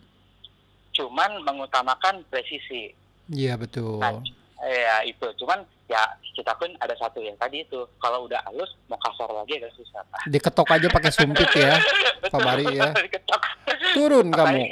cuman 0.95 1.31
mengutamakan 1.43 2.23
presisi. 2.31 2.95
Iya 3.27 3.59
betul. 3.59 3.99
Nah, 3.99 4.23
ya 4.63 5.03
itu, 5.03 5.27
cuman 5.43 5.67
ya 5.91 6.07
kita 6.31 6.55
pun 6.55 6.71
ada 6.79 6.95
satu 6.95 7.19
yang 7.19 7.35
tadi 7.35 7.67
itu, 7.67 7.83
kalau 7.99 8.23
udah 8.23 8.39
halus 8.47 8.71
mau 8.87 8.95
kasar 8.95 9.27
lagi 9.27 9.59
agak 9.59 9.75
susah. 9.75 9.99
Pak. 10.07 10.31
Diketok 10.31 10.67
aja 10.71 10.87
pakai 10.87 11.11
sumpit 11.11 11.49
ya. 11.51 11.75
Pak 12.31 12.39
Bari 12.39 12.65
ya. 12.79 12.95
Diketok. 12.95 13.41
Turun 13.91 14.27
kamu. 14.31 14.71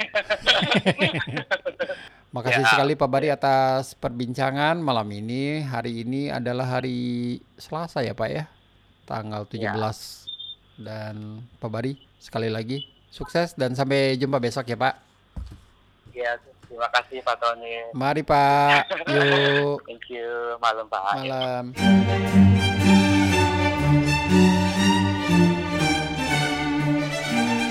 Makasih 2.30 2.62
Ya. 2.62 2.70
sekali 2.70 2.94
Pak 2.94 3.10
Bari 3.10 3.28
atas 3.28 3.92
perbincangan 3.98 4.78
malam 4.78 5.04
ini. 5.10 5.60
Hari 5.60 6.06
ini 6.06 6.30
adalah 6.30 6.78
hari 6.80 7.36
Selasa 7.58 8.00
ya 8.00 8.14
Pak 8.14 8.28
ya. 8.30 8.44
Tanggal 9.04 9.44
17. 9.44 10.80
Dan 10.80 11.44
Pak 11.60 11.68
Bari 11.68 11.98
sekali 12.16 12.48
lagi 12.48 12.86
sukses 13.10 13.52
dan 13.58 13.74
sampai 13.74 14.14
jumpa 14.16 14.38
besok 14.38 14.70
ya 14.70 14.78
Pak. 14.78 14.94
Ya, 16.14 16.38
terima 16.70 16.88
kasih 16.94 17.18
Pak 17.26 17.36
Tony. 17.42 17.74
Mari 17.90 18.22
Pak. 18.22 18.86
Yuk. 19.10 19.82
Thank 19.90 20.06
you, 20.14 20.54
malam 20.62 20.86
Pak. 20.86 21.02
Malam. 21.18 21.64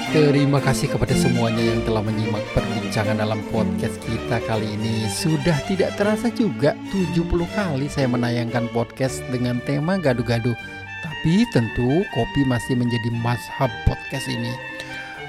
Terima 0.09 0.57
kasih 0.57 0.89
kepada 0.89 1.13
semuanya 1.13 1.61
yang 1.61 1.85
telah 1.85 2.01
menyimak 2.01 2.41
perbincangan 2.51 3.21
dalam 3.21 3.39
podcast 3.53 4.01
kita 4.03 4.41
kali 4.49 4.75
ini. 4.75 5.05
Sudah 5.05 5.53
tidak 5.69 5.95
terasa 6.01 6.33
juga 6.33 6.73
70 6.89 7.29
kali 7.53 7.85
saya 7.87 8.09
menayangkan 8.09 8.67
podcast 8.73 9.21
dengan 9.29 9.61
tema 9.69 10.01
gaduh-gaduh. 10.01 10.57
Tapi 11.05 11.45
tentu 11.53 12.01
kopi 12.11 12.41
masih 12.49 12.73
menjadi 12.73 13.09
mazhab 13.21 13.69
podcast 13.85 14.25
ini. 14.27 14.78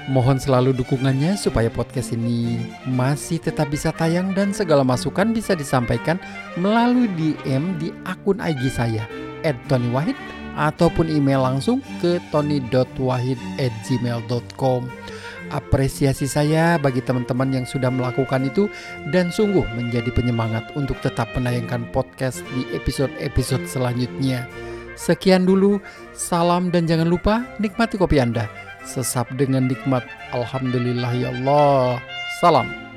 Mohon 0.09 0.41
selalu 0.41 0.73
dukungannya 0.81 1.37
supaya 1.37 1.69
podcast 1.69 2.17
ini 2.17 2.57
masih 2.89 3.37
tetap 3.37 3.69
bisa 3.69 3.93
tayang 3.93 4.33
dan 4.33 4.49
segala 4.49 4.81
masukan 4.81 5.29
bisa 5.29 5.53
disampaikan 5.53 6.17
melalui 6.57 7.05
DM 7.13 7.77
di 7.77 7.93
akun 8.09 8.41
IG 8.41 8.73
saya 8.73 9.05
@tony_wahid 9.69 10.17
ataupun 10.57 11.05
email 11.05 11.45
langsung 11.45 11.85
ke 12.01 12.17
tony.wahid@gmail.com. 12.33 14.81
Apresiasi 15.51 16.31
saya 16.31 16.79
bagi 16.79 17.03
teman-teman 17.03 17.51
yang 17.51 17.67
sudah 17.67 17.91
melakukan 17.91 18.47
itu 18.47 18.71
dan 19.11 19.35
sungguh 19.35 19.67
menjadi 19.75 20.07
penyemangat 20.15 20.71
untuk 20.79 20.95
tetap 21.03 21.27
menayangkan 21.35 21.91
podcast 21.91 22.39
di 22.55 22.63
episode-episode 22.71 23.67
selanjutnya. 23.67 24.47
Sekian 24.95 25.43
dulu, 25.43 25.83
salam 26.15 26.71
dan 26.71 26.87
jangan 26.87 27.11
lupa 27.11 27.43
nikmati 27.59 27.99
kopi 27.99 28.23
Anda. 28.23 28.70
Sesap 28.85 29.29
dengan 29.37 29.69
nikmat. 29.69 30.03
Alhamdulillah 30.33 31.11
ya 31.15 31.29
Allah. 31.31 32.01
Salam. 32.41 32.90